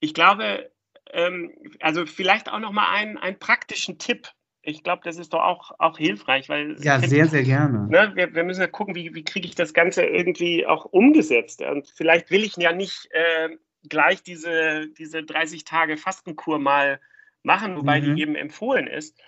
ich 0.00 0.14
glaube, 0.14 0.70
ähm, 1.12 1.52
also 1.80 2.06
vielleicht 2.06 2.50
auch 2.50 2.58
noch 2.58 2.72
mal 2.72 2.88
einen, 2.92 3.18
einen 3.18 3.38
praktischen 3.38 3.98
Tipp. 3.98 4.28
Ich 4.62 4.84
glaube, 4.84 5.02
das 5.04 5.18
ist 5.18 5.32
doch 5.32 5.42
auch, 5.42 5.72
auch 5.78 5.98
hilfreich, 5.98 6.48
weil 6.48 6.76
ja 6.80 7.00
sehr 7.00 7.26
sehr 7.26 7.42
gerne. 7.42 7.88
Ne, 7.88 8.12
wir, 8.14 8.34
wir, 8.34 8.44
müssen 8.44 8.60
ja 8.60 8.68
gucken, 8.68 8.94
wie, 8.94 9.12
wie 9.12 9.24
kriege 9.24 9.46
ich 9.46 9.56
das 9.56 9.74
Ganze 9.74 10.04
irgendwie 10.04 10.66
auch 10.66 10.84
umgesetzt. 10.84 11.62
Und 11.62 11.88
vielleicht 11.88 12.30
will 12.30 12.44
ich 12.44 12.56
ja 12.56 12.72
nicht 12.72 13.08
äh, 13.10 13.50
gleich 13.88 14.22
diese, 14.22 14.88
diese 14.98 15.24
30 15.24 15.64
Tage 15.64 15.96
Fastenkur 15.96 16.58
mal 16.58 17.00
machen, 17.42 17.76
wobei 17.76 18.00
mhm. 18.00 18.14
die 18.14 18.22
eben 18.22 18.36
empfohlen 18.36 18.86
ist. 18.86 19.20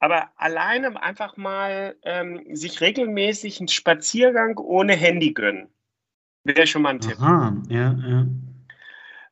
Aber 0.00 0.32
alleine 0.36 1.00
einfach 1.00 1.36
mal 1.36 1.96
ähm, 2.02 2.44
sich 2.54 2.80
regelmäßig 2.80 3.60
einen 3.60 3.68
Spaziergang 3.68 4.58
ohne 4.58 4.94
Handy 4.94 5.32
gönnen. 5.32 5.68
Wäre 6.42 6.66
schon 6.66 6.82
mal 6.82 6.90
ein 6.90 7.00
Tipp. 7.00 7.18
Aha, 7.20 7.56
ja, 7.68 7.96
ja. 8.06 8.26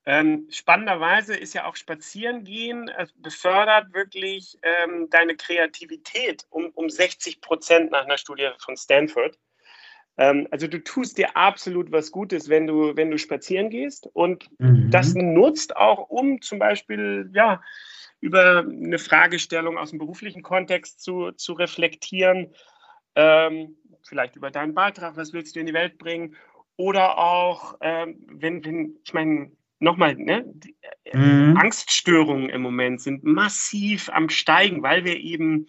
Ähm, 0.04 0.48
spannenderweise 0.50 1.36
ist 1.36 1.54
ja 1.54 1.66
auch 1.66 1.76
Spazierengehen 1.76 2.88
äh, 2.88 3.06
befördert 3.16 3.92
wirklich 3.94 4.58
ähm, 4.62 5.08
deine 5.10 5.36
Kreativität 5.36 6.44
um, 6.50 6.70
um 6.74 6.90
60 6.90 7.40
Prozent 7.40 7.92
nach 7.92 8.04
einer 8.04 8.18
Studie 8.18 8.50
von 8.58 8.76
Stanford. 8.76 9.38
Ähm, 10.18 10.48
also 10.50 10.66
du 10.66 10.82
tust 10.82 11.18
dir 11.18 11.36
absolut 11.36 11.92
was 11.92 12.10
Gutes, 12.10 12.48
wenn 12.48 12.66
du, 12.66 12.96
wenn 12.96 13.12
du 13.12 13.18
spazieren 13.18 13.70
gehst 13.70 14.08
und 14.12 14.48
mhm. 14.58 14.90
das 14.90 15.14
nutzt 15.14 15.76
auch, 15.76 16.08
um 16.10 16.42
zum 16.42 16.58
Beispiel 16.58 17.30
ja, 17.32 17.62
über 18.20 18.58
eine 18.60 18.98
Fragestellung 18.98 19.78
aus 19.78 19.90
dem 19.90 20.00
beruflichen 20.00 20.42
Kontext 20.42 21.00
zu, 21.00 21.30
zu 21.32 21.52
reflektieren, 21.52 22.54
ähm, 23.14 23.76
vielleicht 24.02 24.34
über 24.34 24.50
deinen 24.50 24.74
Beitrag, 24.74 25.16
was 25.16 25.32
willst 25.32 25.54
du 25.54 25.60
in 25.60 25.66
die 25.66 25.74
Welt 25.74 25.96
bringen 25.98 26.34
oder 26.76 27.18
auch, 27.18 27.76
ähm, 27.80 28.24
wenn, 28.28 28.64
wenn, 28.64 28.98
ich 29.04 29.14
meine, 29.14 29.52
nochmal, 29.82 30.14
ne, 30.14 30.44
äh, 31.04 31.16
mhm. 31.16 31.56
Angststörungen 31.56 32.48
im 32.48 32.62
Moment 32.62 33.00
sind 33.00 33.24
massiv 33.24 34.08
am 34.10 34.28
Steigen, 34.28 34.82
weil 34.82 35.04
wir 35.04 35.18
eben 35.18 35.66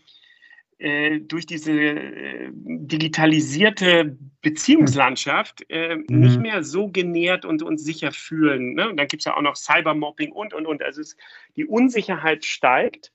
äh, 0.80 1.20
durch 1.20 1.46
diese 1.46 1.72
äh, 1.72 2.50
digitalisierte 2.54 4.18
Beziehungslandschaft 4.42 5.66
äh, 5.70 5.96
mhm. 5.96 6.06
nicht 6.10 6.40
mehr 6.40 6.64
so 6.64 6.90
genährt 6.90 7.46
und 7.46 7.64
uns 7.64 7.84
sicher 7.84 8.12
fühlen. 8.12 8.74
Ne? 8.74 8.90
Und 8.90 8.98
dann 8.98 9.08
gibt 9.08 9.22
es 9.22 9.26
ja 9.26 9.36
auch 9.36 9.42
noch 9.42 9.56
Cybermobbing 9.56 10.32
und, 10.32 10.54
und, 10.54 10.66
und. 10.66 10.84
Also 10.84 11.02
es, 11.02 11.16
die 11.56 11.66
Unsicherheit 11.66 12.46
steigt. 12.46 13.12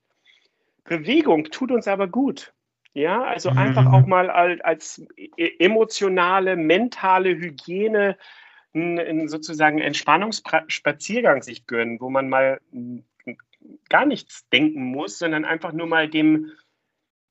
Bewegung 0.84 1.44
tut 1.44 1.70
uns 1.70 1.86
aber 1.86 2.08
gut. 2.08 2.54
Ja, 2.94 3.22
also 3.22 3.50
mhm. 3.50 3.58
einfach 3.58 3.92
auch 3.92 4.06
mal 4.06 4.30
als, 4.30 4.60
als 4.62 5.06
emotionale, 5.58 6.56
mentale 6.56 7.36
Hygiene 7.36 8.16
einen, 8.80 9.28
sozusagen 9.28 9.78
Entspannungsspaziergang 9.78 11.42
sich 11.42 11.66
gönnen, 11.66 12.00
wo 12.00 12.10
man 12.10 12.28
mal 12.28 12.60
gar 13.88 14.06
nichts 14.06 14.48
denken 14.50 14.82
muss, 14.82 15.18
sondern 15.18 15.44
einfach 15.44 15.72
nur 15.72 15.86
mal 15.86 16.08
dem, 16.08 16.52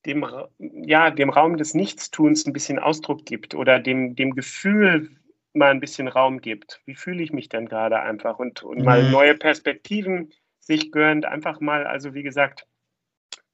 dem, 0.05 0.25
ja, 0.59 1.11
dem 1.11 1.29
Raum 1.29 1.57
des 1.57 1.73
Nichtstuns 1.73 2.45
ein 2.45 2.53
bisschen 2.53 2.79
Ausdruck 2.79 3.25
gibt 3.25 3.55
oder 3.55 3.79
dem, 3.79 4.15
dem 4.15 4.35
Gefühl 4.35 5.11
mal 5.53 5.71
ein 5.71 5.79
bisschen 5.79 6.07
Raum 6.07 6.39
gibt. 6.39 6.81
Wie 6.85 6.95
fühle 6.95 7.23
ich 7.23 7.33
mich 7.33 7.49
denn 7.49 7.67
gerade 7.67 7.99
einfach 7.99 8.39
und, 8.39 8.63
und 8.63 8.83
mal 8.83 9.03
mhm. 9.03 9.11
neue 9.11 9.35
Perspektiven 9.35 10.31
sich 10.59 10.91
gönnt, 10.91 11.25
einfach 11.25 11.59
mal, 11.59 11.87
also 11.87 12.13
wie 12.13 12.23
gesagt, 12.23 12.67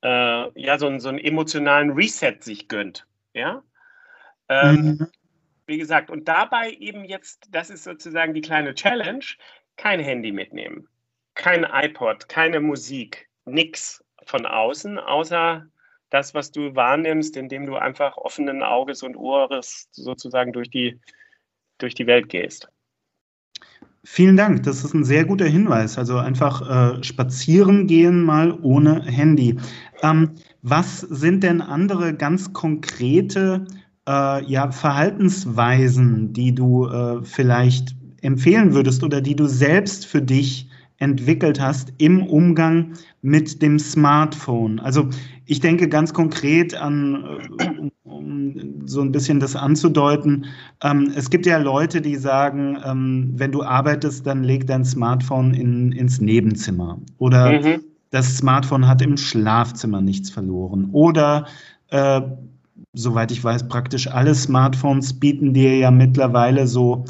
äh, 0.03 0.61
ja, 0.61 0.77
so, 0.77 0.99
so 0.99 1.09
einen 1.09 1.19
emotionalen 1.19 1.91
Reset 1.91 2.37
sich 2.41 2.67
gönnt. 2.67 3.07
Ja. 3.33 3.63
Ähm, 4.49 4.75
mhm. 4.75 5.07
Wie 5.65 5.77
gesagt, 5.77 6.09
und 6.09 6.27
dabei 6.27 6.71
eben 6.71 7.05
jetzt, 7.05 7.47
das 7.51 7.69
ist 7.69 7.83
sozusagen 7.83 8.33
die 8.33 8.41
kleine 8.41 8.73
Challenge, 8.73 9.23
kein 9.77 9.99
Handy 9.99 10.31
mitnehmen, 10.31 10.87
kein 11.35 11.63
iPod, 11.63 12.27
keine 12.27 12.59
Musik, 12.59 13.29
nichts 13.45 14.03
von 14.25 14.45
außen, 14.45 14.99
außer 14.99 15.65
das, 16.09 16.33
was 16.33 16.51
du 16.51 16.75
wahrnimmst, 16.75 17.35
indem 17.37 17.65
du 17.65 17.75
einfach 17.75 18.17
offenen 18.17 18.61
Auges 18.61 19.01
und 19.03 19.15
Ohres 19.15 19.87
sozusagen 19.91 20.53
durch 20.53 20.69
die, 20.69 20.99
durch 21.79 21.95
die 21.95 22.05
Welt 22.05 22.29
gehst. 22.29 22.69
Vielen 24.05 24.35
Dank, 24.35 24.63
das 24.63 24.83
ist 24.83 24.93
ein 24.93 25.05
sehr 25.05 25.23
guter 25.23 25.45
Hinweis. 25.45 25.97
Also 25.97 26.17
einfach 26.17 26.97
äh, 26.97 27.03
spazieren 27.03 27.87
gehen 27.87 28.21
mal 28.21 28.51
ohne 28.61 29.01
Handy. 29.03 29.57
Ähm, 30.01 30.35
was 30.61 30.99
sind 30.99 31.41
denn 31.41 31.61
andere 31.61 32.13
ganz 32.13 32.51
konkrete 32.51 33.65
äh, 34.07 34.45
ja, 34.45 34.71
Verhaltensweisen, 34.71 36.33
die 36.33 36.53
du 36.53 36.87
äh, 36.87 37.23
vielleicht 37.23 37.95
empfehlen 38.21 38.73
würdest 38.73 39.03
oder 39.03 39.21
die 39.21 39.35
du 39.35 39.47
selbst 39.47 40.05
für 40.05 40.21
dich 40.21 40.69
entwickelt 40.97 41.59
hast 41.59 41.91
im 41.97 42.23
Umgang 42.23 42.93
mit 43.21 43.61
dem 43.61 43.79
Smartphone. 43.79 44.79
Also 44.79 45.09
ich 45.45 45.59
denke 45.59 45.89
ganz 45.89 46.13
konkret 46.13 46.73
an, 46.75 47.25
äh, 47.59 47.89
um 48.03 48.55
so 48.85 49.01
ein 49.01 49.11
bisschen 49.11 49.39
das 49.39 49.55
anzudeuten, 49.55 50.45
ähm, 50.81 51.11
es 51.15 51.29
gibt 51.29 51.45
ja 51.45 51.57
Leute, 51.57 51.99
die 51.99 52.15
sagen, 52.15 52.77
ähm, 52.85 53.33
wenn 53.35 53.51
du 53.51 53.63
arbeitest, 53.63 54.25
dann 54.25 54.43
leg 54.43 54.67
dein 54.67 54.85
Smartphone 54.85 55.53
in, 55.53 55.91
ins 55.91 56.21
Nebenzimmer. 56.21 56.99
Oder 57.17 57.61
mhm. 57.61 57.81
das 58.11 58.37
Smartphone 58.37 58.87
hat 58.87 59.01
im 59.01 59.17
Schlafzimmer 59.17 60.01
nichts 60.01 60.29
verloren. 60.29 60.89
Oder 60.91 61.47
äh, 61.89 62.21
soweit 62.93 63.31
ich 63.31 63.43
weiß, 63.43 63.67
praktisch 63.67 64.07
alle 64.07 64.35
Smartphones 64.35 65.19
bieten 65.19 65.53
dir 65.53 65.75
ja 65.77 65.91
mittlerweile 65.91 66.67
so 66.67 67.05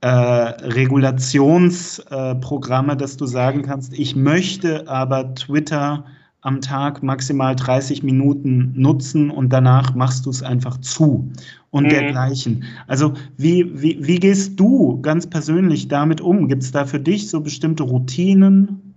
äh, 0.00 0.08
Regulationsprogramme, 0.08 2.92
äh, 2.92 2.96
dass 2.96 3.16
du 3.16 3.26
sagen 3.26 3.62
kannst, 3.62 3.92
ich 3.94 4.14
möchte 4.16 4.88
aber 4.88 5.34
Twitter 5.34 6.04
am 6.42 6.60
Tag 6.60 7.02
maximal 7.02 7.56
30 7.56 8.02
Minuten 8.02 8.74
nutzen 8.76 9.30
und 9.30 9.50
danach 9.50 9.94
machst 9.94 10.26
du 10.26 10.30
es 10.30 10.42
einfach 10.42 10.76
zu 10.78 11.32
und 11.70 11.84
mhm. 11.84 11.88
dergleichen. 11.88 12.64
Also 12.86 13.14
wie, 13.38 13.80
wie, 13.80 14.06
wie 14.06 14.16
gehst 14.16 14.60
du 14.60 15.00
ganz 15.00 15.26
persönlich 15.26 15.88
damit 15.88 16.20
um? 16.20 16.48
Gibt 16.48 16.62
es 16.62 16.70
da 16.70 16.84
für 16.84 17.00
dich 17.00 17.30
so 17.30 17.40
bestimmte 17.40 17.84
Routinen? 17.84 18.93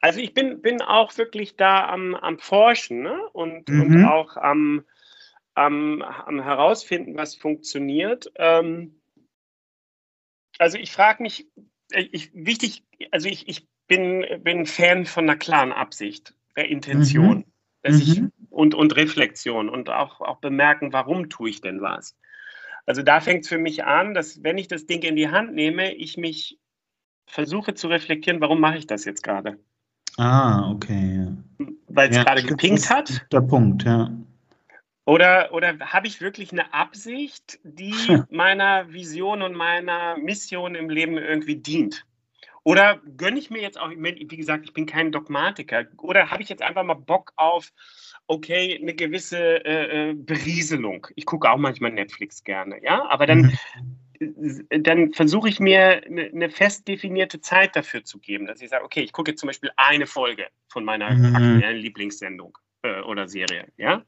Also 0.00 0.20
ich 0.20 0.34
bin, 0.34 0.62
bin 0.62 0.80
auch 0.80 1.16
wirklich 1.18 1.56
da 1.56 1.88
am, 1.88 2.14
am 2.14 2.38
Forschen 2.38 3.02
ne? 3.02 3.20
und, 3.32 3.68
mhm. 3.68 3.82
und 3.82 4.04
auch 4.04 4.36
am, 4.36 4.84
am, 5.54 6.02
am 6.02 6.40
herausfinden, 6.40 7.16
was 7.16 7.34
funktioniert. 7.34 8.30
Ähm, 8.36 9.00
also 10.58 10.78
ich 10.78 10.92
frage 10.92 11.22
mich, 11.22 11.48
äh, 11.90 12.06
ich, 12.12 12.30
wichtig, 12.32 12.84
also 13.10 13.28
ich, 13.28 13.48
ich 13.48 13.66
bin, 13.88 14.24
bin 14.42 14.66
Fan 14.66 15.04
von 15.04 15.24
einer 15.24 15.38
klaren 15.38 15.72
Absicht, 15.72 16.34
der 16.56 16.68
Intention. 16.68 17.38
Mhm. 17.38 17.44
Dass 17.82 17.94
mhm. 17.94 18.02
ich, 18.02 18.22
und, 18.50 18.74
und 18.74 18.96
Reflexion 18.96 19.68
und 19.68 19.88
auch, 19.88 20.20
auch 20.20 20.38
bemerken, 20.38 20.92
warum 20.92 21.28
tue 21.28 21.50
ich 21.50 21.60
denn 21.60 21.80
was. 21.80 22.16
Also 22.86 23.02
da 23.02 23.20
fängt 23.20 23.44
es 23.44 23.48
für 23.48 23.58
mich 23.58 23.84
an, 23.84 24.14
dass 24.14 24.42
wenn 24.42 24.58
ich 24.58 24.66
das 24.66 24.86
Ding 24.86 25.02
in 25.02 25.14
die 25.14 25.28
Hand 25.28 25.54
nehme, 25.54 25.94
ich 25.94 26.16
mich 26.16 26.58
versuche 27.26 27.74
zu 27.74 27.88
reflektieren, 27.88 28.40
warum 28.40 28.60
mache 28.60 28.78
ich 28.78 28.86
das 28.86 29.04
jetzt 29.04 29.22
gerade? 29.22 29.58
Ah, 30.18 30.70
okay. 30.72 31.28
Weil 31.88 32.10
es 32.10 32.16
ja, 32.16 32.24
gerade 32.24 32.42
gepinkt 32.42 32.90
hat. 32.90 33.24
Der 33.32 33.40
Punkt, 33.40 33.84
ja. 33.84 34.10
Oder, 35.04 35.54
oder 35.54 35.78
habe 35.78 36.06
ich 36.06 36.20
wirklich 36.20 36.52
eine 36.52 36.74
Absicht, 36.74 37.60
die 37.62 37.94
meiner 38.30 38.92
Vision 38.92 39.42
und 39.42 39.54
meiner 39.54 40.18
Mission 40.18 40.74
im 40.74 40.90
Leben 40.90 41.16
irgendwie 41.16 41.56
dient? 41.56 42.04
Oder 42.64 43.00
gönne 43.16 43.38
ich 43.38 43.48
mir 43.48 43.62
jetzt 43.62 43.80
auch, 43.80 43.90
wie 43.90 44.36
gesagt, 44.36 44.66
ich 44.66 44.74
bin 44.74 44.84
kein 44.84 45.12
Dogmatiker, 45.12 45.86
oder 45.96 46.30
habe 46.30 46.42
ich 46.42 46.50
jetzt 46.50 46.62
einfach 46.62 46.82
mal 46.82 46.94
Bock 46.94 47.32
auf, 47.36 47.72
okay, 48.26 48.78
eine 48.78 48.94
gewisse 48.94 49.64
äh, 49.64 50.10
äh 50.10 50.14
Berieselung? 50.14 51.06
Ich 51.14 51.24
gucke 51.24 51.50
auch 51.50 51.56
manchmal 51.56 51.92
Netflix 51.92 52.44
gerne, 52.44 52.82
ja, 52.82 53.06
aber 53.08 53.26
dann. 53.26 53.56
dann 54.70 55.12
versuche 55.12 55.48
ich 55.48 55.60
mir 55.60 56.04
eine, 56.04 56.24
eine, 56.24 56.50
fest 56.50 56.88
definierte 56.88 57.40
Zeit 57.40 57.76
dafür 57.76 58.04
zu 58.04 58.18
geben, 58.18 58.46
dass 58.46 58.60
ich 58.60 58.70
sage, 58.70 58.84
okay, 58.84 59.00
ich 59.00 59.12
gucke 59.12 59.30
jetzt 59.30 59.40
zum 59.40 59.48
Beispiel 59.48 59.70
eine 59.76 60.06
Folge 60.06 60.46
von 60.68 60.84
meiner 60.84 61.10
mhm. 61.10 61.34
aktuellen 61.34 61.78
Lieblingssendung 61.78 62.56
äh, 62.82 63.00
oder 63.02 63.28
Serie, 63.28 63.66
ja. 63.76 64.04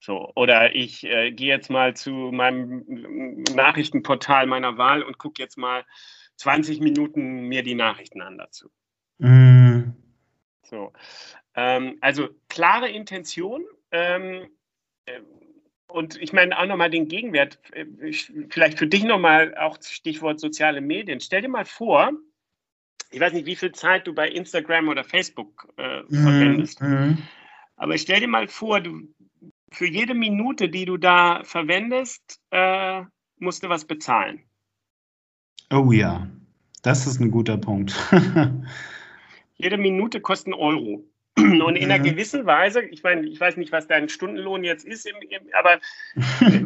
So, 0.00 0.30
oder 0.34 0.74
ich 0.74 1.04
äh, 1.04 1.32
gehe 1.32 1.48
jetzt 1.48 1.70
mal 1.70 1.94
zu 1.96 2.10
meinem 2.10 2.84
Nachrichtenportal 3.54 4.46
meiner 4.46 4.76
Wahl 4.76 5.02
und 5.02 5.18
gucke 5.18 5.42
jetzt 5.42 5.56
mal 5.56 5.84
20 6.36 6.80
Minuten 6.80 7.48
mir 7.48 7.62
die 7.62 7.74
Nachrichten 7.74 8.20
an 8.20 8.36
dazu. 8.36 8.70
Mm. 9.18 9.94
So, 10.62 10.92
ähm, 11.54 11.96
also 12.00 12.28
klare 12.48 12.90
Intention. 12.90 13.64
Ähm, 13.92 14.50
äh, 15.06 15.20
und 15.88 16.20
ich 16.20 16.32
meine 16.32 16.58
auch 16.58 16.66
nochmal 16.66 16.90
den 16.90 17.08
Gegenwert, 17.08 17.58
äh, 17.72 17.86
vielleicht 18.48 18.78
für 18.78 18.86
dich 18.86 19.04
nochmal 19.04 19.56
auch 19.56 19.78
Stichwort 19.80 20.40
soziale 20.40 20.80
Medien. 20.80 21.20
Stell 21.20 21.42
dir 21.42 21.48
mal 21.48 21.64
vor, 21.64 22.12
ich 23.10 23.20
weiß 23.20 23.32
nicht, 23.32 23.46
wie 23.46 23.56
viel 23.56 23.72
Zeit 23.72 24.06
du 24.06 24.14
bei 24.14 24.28
Instagram 24.28 24.88
oder 24.88 25.04
Facebook 25.04 25.68
äh, 25.76 26.02
mhm, 26.02 26.22
verwendest, 26.22 26.80
mm. 26.80 27.18
aber 27.76 27.96
stell 27.98 28.20
dir 28.20 28.28
mal 28.28 28.48
vor, 28.48 28.80
du 28.80 29.08
für 29.70 29.86
jede 29.86 30.14
Minute, 30.14 30.68
die 30.68 30.84
du 30.84 30.96
da 30.96 31.42
verwendest, 31.44 32.40
äh, 32.50 33.02
musst 33.38 33.62
du 33.62 33.68
was 33.68 33.84
bezahlen. 33.84 34.44
Oh 35.70 35.92
ja, 35.92 36.28
das 36.82 37.06
ist 37.06 37.20
ein 37.20 37.30
guter 37.30 37.56
Punkt. 37.56 37.94
jede 39.56 39.76
Minute 39.76 40.20
kostet 40.20 40.54
einen 40.54 40.62
Euro. 40.62 41.04
Und 41.36 41.76
in 41.76 41.90
einer 41.90 41.98
mhm. 41.98 42.10
gewissen 42.10 42.46
Weise, 42.46 42.82
ich 42.82 43.02
meine, 43.02 43.26
ich 43.26 43.40
weiß 43.40 43.56
nicht, 43.56 43.72
was 43.72 43.88
dein 43.88 44.08
Stundenlohn 44.08 44.62
jetzt 44.62 44.84
ist, 44.84 45.08
aber 45.52 45.80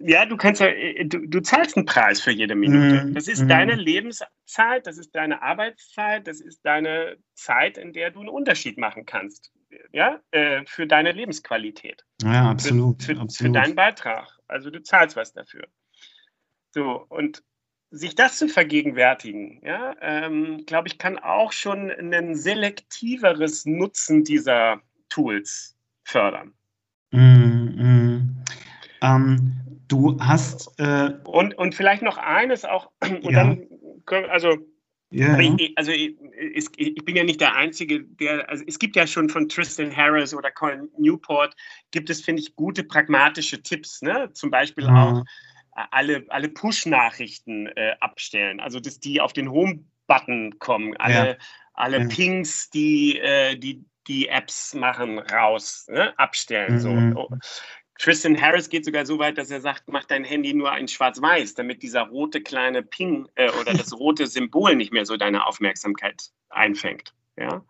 ja, 0.00 0.24
du 0.24 0.36
kannst 0.36 0.62
ja, 0.62 0.68
du, 1.04 1.26
du, 1.26 1.40
zahlst 1.40 1.76
einen 1.76 1.84
Preis 1.84 2.20
für 2.22 2.30
jede 2.30 2.54
Minute. 2.54 3.04
Mhm. 3.04 3.14
Das 3.14 3.28
ist 3.28 3.42
mhm. 3.42 3.48
deine 3.48 3.74
Lebenszeit, 3.74 4.86
das 4.86 4.96
ist 4.96 5.14
deine 5.14 5.42
Arbeitszeit, 5.42 6.26
das 6.26 6.40
ist 6.40 6.64
deine 6.64 7.16
Zeit, 7.34 7.76
in 7.76 7.92
der 7.92 8.10
du 8.10 8.20
einen 8.20 8.30
Unterschied 8.30 8.78
machen 8.78 9.04
kannst 9.04 9.52
ja, 9.92 10.20
äh, 10.30 10.64
für 10.66 10.86
deine 10.86 11.12
Lebensqualität. 11.12 12.04
Ja, 12.22 12.50
absolut 12.50 13.02
für, 13.02 13.14
für, 13.14 13.20
absolut. 13.20 13.56
für 13.56 13.60
deinen 13.60 13.74
Beitrag. 13.74 14.38
Also 14.46 14.70
du 14.70 14.82
zahlst 14.82 15.16
was 15.16 15.32
dafür. 15.32 15.66
So, 16.70 17.06
und 17.08 17.42
sich 17.90 18.14
das 18.14 18.36
zu 18.36 18.48
vergegenwärtigen, 18.48 19.60
ja, 19.64 19.94
ähm, 20.00 20.64
glaube 20.66 20.88
ich, 20.88 20.98
kann 20.98 21.18
auch 21.18 21.52
schon 21.52 21.90
ein 21.90 22.34
selektiveres 22.34 23.64
Nutzen 23.64 24.24
dieser 24.24 24.82
Tools 25.08 25.76
fördern. 26.04 26.52
Mm, 27.12 27.18
mm. 27.18 28.44
Ähm, 29.00 29.80
du 29.88 30.18
hast. 30.20 30.78
Äh, 30.78 31.14
und, 31.24 31.56
und 31.56 31.74
vielleicht 31.74 32.02
noch 32.02 32.18
eines 32.18 32.64
auch, 32.64 32.90
und 33.00 33.24
ja. 33.24 33.44
dann, 33.44 33.66
also 34.30 34.58
ja. 35.10 35.38
Ich, 35.38 35.72
also 35.76 35.90
ich, 35.90 36.18
ich, 36.76 37.04
bin 37.06 37.16
ja 37.16 37.24
nicht 37.24 37.40
der 37.40 37.56
Einzige, 37.56 38.04
der, 38.04 38.46
also 38.50 38.62
es 38.66 38.78
gibt 38.78 38.94
ja 38.94 39.06
schon 39.06 39.30
von 39.30 39.48
Tristan 39.48 39.94
Harris 39.96 40.34
oder 40.34 40.50
Colin 40.50 40.90
Newport, 40.98 41.56
gibt 41.92 42.10
es, 42.10 42.20
finde 42.20 42.42
ich, 42.42 42.54
gute 42.56 42.84
pragmatische 42.84 43.62
Tipps, 43.62 44.02
ne? 44.02 44.30
Zum 44.34 44.50
Beispiel 44.50 44.84
ja. 44.84 45.02
auch 45.02 45.24
alle, 45.90 46.24
alle 46.28 46.48
Push-Nachrichten 46.48 47.66
äh, 47.68 47.94
abstellen, 48.00 48.60
also 48.60 48.80
dass 48.80 49.00
die 49.00 49.20
auf 49.20 49.32
den 49.32 49.50
Home-Button 49.50 50.58
kommen, 50.58 50.96
alle, 50.96 51.30
ja. 51.30 51.36
alle 51.74 52.08
Pings, 52.08 52.70
die, 52.70 53.18
äh, 53.18 53.56
die 53.56 53.84
die 54.08 54.28
Apps 54.28 54.74
machen, 54.74 55.18
raus, 55.18 55.86
ne? 55.88 56.18
abstellen. 56.18 56.74
Mhm. 56.74 57.12
So. 57.12 57.28
Tristan 57.98 58.40
Harris 58.40 58.68
geht 58.68 58.84
sogar 58.84 59.04
so 59.04 59.18
weit, 59.18 59.38
dass 59.38 59.50
er 59.50 59.60
sagt, 59.60 59.88
mach 59.88 60.04
dein 60.04 60.24
Handy 60.24 60.54
nur 60.54 60.74
in 60.76 60.88
schwarz-weiß, 60.88 61.54
damit 61.54 61.82
dieser 61.82 62.02
rote 62.02 62.40
kleine 62.40 62.82
Ping 62.82 63.28
äh, 63.34 63.50
oder 63.50 63.74
das 63.74 63.92
rote 63.98 64.26
Symbol 64.26 64.76
nicht 64.76 64.92
mehr 64.92 65.04
so 65.04 65.16
deine 65.16 65.46
Aufmerksamkeit 65.46 66.30
einfängt. 66.48 67.12
Ja? 67.36 67.64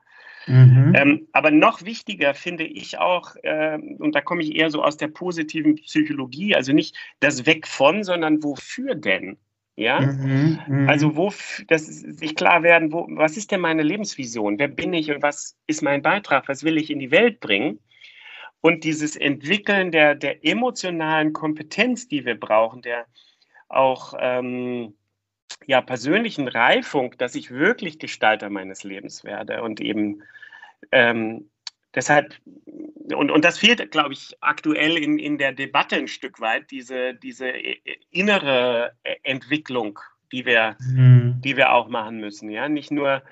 Mhm. 0.48 0.92
Ähm, 0.96 1.28
aber 1.32 1.50
noch 1.50 1.84
wichtiger 1.84 2.34
finde 2.34 2.64
ich 2.64 2.98
auch, 2.98 3.36
äh, 3.42 3.78
und 3.98 4.14
da 4.14 4.20
komme 4.20 4.42
ich 4.42 4.56
eher 4.56 4.70
so 4.70 4.82
aus 4.82 4.96
der 4.96 5.08
positiven 5.08 5.76
Psychologie, 5.76 6.54
also 6.54 6.72
nicht 6.72 6.96
das 7.20 7.46
Weg 7.46 7.66
von, 7.66 8.02
sondern 8.02 8.42
wofür 8.42 8.94
denn? 8.94 9.36
Ja, 9.76 10.00
mhm, 10.00 10.58
mh. 10.66 10.90
also 10.90 11.14
wo, 11.14 11.32
dass 11.68 11.86
sich 11.86 12.34
klar 12.34 12.64
werden, 12.64 12.92
wo, 12.92 13.06
was 13.10 13.36
ist 13.36 13.52
denn 13.52 13.60
meine 13.60 13.84
Lebensvision? 13.84 14.58
Wer 14.58 14.66
bin 14.66 14.92
ich 14.92 15.08
und 15.12 15.22
was 15.22 15.56
ist 15.68 15.82
mein 15.82 16.02
Beitrag? 16.02 16.48
Was 16.48 16.64
will 16.64 16.78
ich 16.78 16.90
in 16.90 16.98
die 16.98 17.12
Welt 17.12 17.38
bringen? 17.38 17.78
Und 18.60 18.82
dieses 18.82 19.14
Entwickeln 19.14 19.92
der, 19.92 20.16
der 20.16 20.44
emotionalen 20.44 21.32
Kompetenz, 21.32 22.08
die 22.08 22.24
wir 22.24 22.34
brauchen, 22.34 22.82
der 22.82 23.06
auch 23.68 24.14
ähm, 24.18 24.94
ja, 25.66 25.80
persönlichen 25.80 26.48
Reifung, 26.48 27.14
dass 27.18 27.34
ich 27.34 27.50
wirklich 27.50 27.98
Gestalter 27.98 28.50
meines 28.50 28.84
Lebens 28.84 29.24
werde 29.24 29.62
und 29.62 29.80
eben 29.80 30.22
ähm, 30.92 31.48
deshalb, 31.94 32.34
und, 33.14 33.30
und 33.30 33.44
das 33.44 33.58
fehlt, 33.58 33.90
glaube 33.90 34.12
ich, 34.12 34.36
aktuell 34.40 34.96
in, 34.96 35.18
in 35.18 35.38
der 35.38 35.52
Debatte 35.52 35.96
ein 35.96 36.08
Stück 36.08 36.40
weit, 36.40 36.70
diese, 36.70 37.14
diese 37.14 37.48
innere 38.10 38.92
Entwicklung, 39.22 39.98
die 40.32 40.46
wir, 40.46 40.76
mhm. 40.80 41.40
die 41.42 41.56
wir 41.56 41.72
auch 41.72 41.88
machen 41.88 42.20
müssen. 42.20 42.50
Ja? 42.50 42.68
Nicht 42.68 42.90
nur 42.90 43.22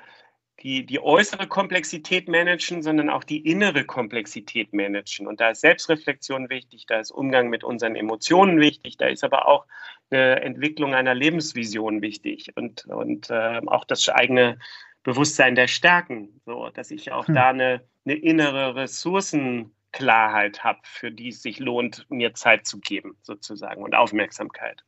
die, 0.60 0.86
die 0.86 1.00
äußere 1.00 1.46
Komplexität 1.46 2.28
managen, 2.28 2.82
sondern 2.82 3.10
auch 3.10 3.24
die 3.24 3.38
innere 3.38 3.84
Komplexität 3.84 4.72
managen. 4.72 5.26
Und 5.26 5.40
da 5.40 5.50
ist 5.50 5.60
Selbstreflexion 5.60 6.48
wichtig, 6.48 6.86
da 6.86 6.98
ist 6.98 7.10
Umgang 7.10 7.48
mit 7.48 7.62
unseren 7.62 7.94
Emotionen 7.94 8.58
wichtig, 8.58 8.96
da 8.96 9.06
ist 9.06 9.22
aber 9.22 9.48
auch 9.48 9.66
eine 10.10 10.40
Entwicklung 10.40 10.94
einer 10.94 11.14
Lebensvision 11.14 12.00
wichtig 12.00 12.52
und, 12.56 12.86
und 12.86 13.28
äh, 13.28 13.60
auch 13.66 13.84
das 13.84 14.08
eigene 14.08 14.58
Bewusstsein 15.02 15.54
der 15.54 15.68
Stärken, 15.68 16.40
so 16.46 16.70
dass 16.70 16.90
ich 16.90 17.12
auch 17.12 17.28
hm. 17.28 17.34
da 17.34 17.48
eine, 17.50 17.82
eine 18.04 18.14
innere 18.14 18.74
Ressourcenklarheit 18.74 20.64
habe, 20.64 20.80
für 20.84 21.12
die 21.12 21.28
es 21.28 21.42
sich 21.42 21.58
lohnt, 21.58 22.06
mir 22.08 22.34
Zeit 22.34 22.66
zu 22.66 22.80
geben, 22.80 23.16
sozusagen, 23.22 23.82
und 23.82 23.94
Aufmerksamkeit. 23.94 24.84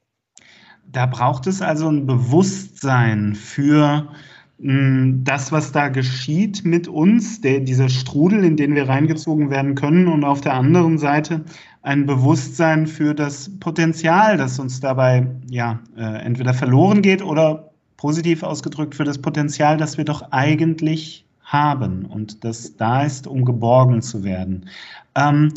Da 0.87 1.05
braucht 1.05 1.47
es 1.47 1.61
also 1.61 1.91
ein 1.91 2.07
Bewusstsein 2.07 3.35
für 3.35 4.11
das, 4.61 5.53
was 5.53 5.71
da 5.71 5.87
geschieht 5.88 6.64
mit 6.64 6.88
uns, 6.88 7.40
der, 7.40 7.61
dieser 7.61 7.88
Strudel, 7.88 8.44
in 8.44 8.57
den 8.57 8.75
wir 8.75 8.88
reingezogen 8.88 9.51
werden 9.51 9.77
können, 9.77 10.09
und 10.09 10.25
auf 10.25 10.40
der 10.40 10.55
anderen 10.55 10.99
Seite 10.99 11.44
ein 11.83 12.07
Bewusstsein 12.07 12.88
für 12.88 13.14
das 13.14 13.53
Potenzial, 13.61 14.37
das 14.37 14.59
uns 14.59 14.81
dabei 14.81 15.29
ja 15.49 15.79
äh, 15.97 16.25
entweder 16.25 16.55
verloren 16.55 17.03
geht 17.03 17.23
oder 17.23 17.71
positiv 17.97 18.42
ausgedrückt 18.42 18.97
für 18.97 19.05
das 19.05 19.18
Potenzial, 19.18 19.77
das 19.77 19.97
wir 19.97 20.05
doch 20.05 20.33
eigentlich 20.33 21.25
haben 21.42 22.05
und 22.05 22.42
das 22.42 22.77
da 22.77 23.05
ist, 23.05 23.29
um 23.29 23.44
geborgen 23.44 24.03
zu 24.03 24.25
werden. 24.25 24.68
Ähm, 25.14 25.55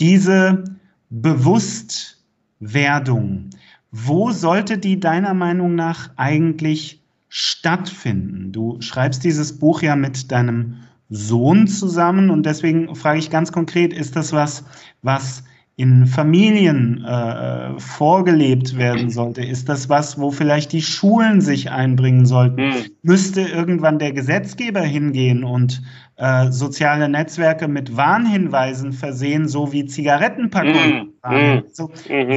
diese 0.00 0.64
Bewusstwerdung, 1.08 3.48
wo 3.90 4.32
sollte 4.32 4.76
die 4.76 5.00
deiner 5.00 5.32
Meinung 5.32 5.74
nach 5.74 6.10
eigentlich 6.16 7.00
stattfinden? 7.36 8.52
Du 8.52 8.80
schreibst 8.80 9.24
dieses 9.24 9.58
Buch 9.58 9.82
ja 9.82 9.96
mit 9.96 10.30
deinem 10.30 10.76
Sohn 11.08 11.66
zusammen 11.66 12.30
und 12.30 12.46
deswegen 12.46 12.94
frage 12.94 13.18
ich 13.18 13.28
ganz 13.28 13.50
konkret, 13.50 13.92
ist 13.92 14.14
das 14.14 14.32
was, 14.32 14.64
was 15.02 15.42
in 15.74 16.06
Familien 16.06 17.04
äh, 17.04 17.76
vorgelebt 17.80 18.78
werden 18.78 19.10
sollte? 19.10 19.42
Ist 19.42 19.68
das 19.68 19.88
was, 19.88 20.16
wo 20.20 20.30
vielleicht 20.30 20.70
die 20.70 20.82
Schulen 20.82 21.40
sich 21.40 21.72
einbringen 21.72 22.24
sollten? 22.24 22.68
Mhm. 22.68 22.84
Müsste 23.02 23.40
irgendwann 23.40 23.98
der 23.98 24.12
Gesetzgeber 24.12 24.82
hingehen 24.82 25.42
und 25.42 25.82
äh, 26.14 26.52
soziale 26.52 27.08
Netzwerke 27.08 27.66
mit 27.66 27.96
Warnhinweisen 27.96 28.92
versehen, 28.92 29.48
so 29.48 29.72
wie 29.72 29.86
Zigarettenpackungen? 29.86 31.06
Mhm. 31.06 31.12
Also, 31.20 31.90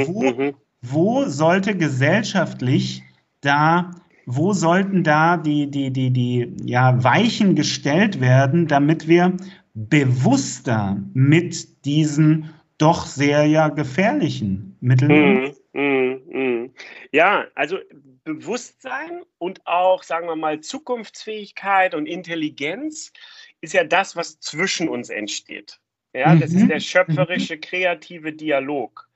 wo, 0.08 0.24
mhm. 0.24 0.54
wo 0.82 1.26
sollte 1.26 1.78
gesellschaftlich 1.78 3.04
da 3.42 3.92
wo 4.28 4.52
sollten 4.52 5.04
da 5.04 5.38
die, 5.38 5.72
die, 5.72 5.90
die, 5.90 6.12
die 6.12 6.54
ja, 6.66 7.02
Weichen 7.02 7.56
gestellt 7.56 8.20
werden, 8.20 8.68
damit 8.68 9.08
wir 9.08 9.38
bewusster 9.74 11.02
mit 11.13 11.86
diesen 11.86 12.54
doch 12.78 13.06
sehr 13.06 13.46
ja 13.46 13.70
gefährlichen 13.70 14.76
Mitteln. 14.82 15.56
Mm, 15.74 15.80
mm, 15.80 16.63
mm. 16.66 16.74
Ja, 17.13 17.46
also 17.56 17.78
Bewusstsein 18.26 19.24
und 19.38 19.66
auch, 19.66 20.04
sagen 20.04 20.28
wir 20.28 20.36
mal, 20.36 20.60
Zukunftsfähigkeit 20.60 21.96
und 21.96 22.06
Intelligenz 22.06 23.13
ist 23.62 23.74
ja 23.74 23.86
das, 23.86 24.18
was 24.18 24.42
zwischen 24.42 24.90
uns 24.90 25.10
entsteht. 25.10 25.80
Ja, 26.13 26.36
das 26.36 26.52
ist 26.52 26.63
mhm. 26.63 26.68
der 26.68 26.80
schöpferische, 26.82 27.58
kreative 27.58 28.34
Dialog. 28.34 29.07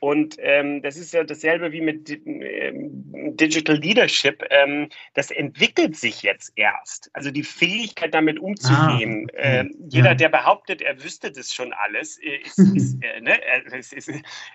Und 0.00 0.36
ähm, 0.38 0.82
das 0.82 0.96
ist 0.96 1.12
ja 1.12 1.24
dasselbe 1.24 1.72
wie 1.72 1.80
mit 1.80 2.08
ähm, 2.10 3.36
Digital 3.36 3.76
Leadership. 3.76 4.44
Ähm, 4.50 4.88
das 5.14 5.30
entwickelt 5.30 5.96
sich 5.96 6.22
jetzt 6.22 6.52
erst. 6.56 7.10
Also 7.12 7.30
die 7.30 7.42
Fähigkeit, 7.42 8.14
damit 8.14 8.38
umzugehen. 8.38 9.30
Ah, 9.34 9.38
okay. 9.38 9.58
äh, 9.60 9.70
jeder, 9.88 10.10
ja. 10.10 10.14
der 10.14 10.28
behauptet, 10.28 10.82
er 10.82 11.02
wüsste 11.02 11.32
das 11.32 11.52
schon 11.52 11.72
alles, 11.72 12.18
äh, 12.18 12.36
ist, 12.36 12.58
ist, 12.76 13.02
äh, 13.02 13.20
ne, 13.20 13.38
ist, 13.76 13.92
ist 13.92 14.08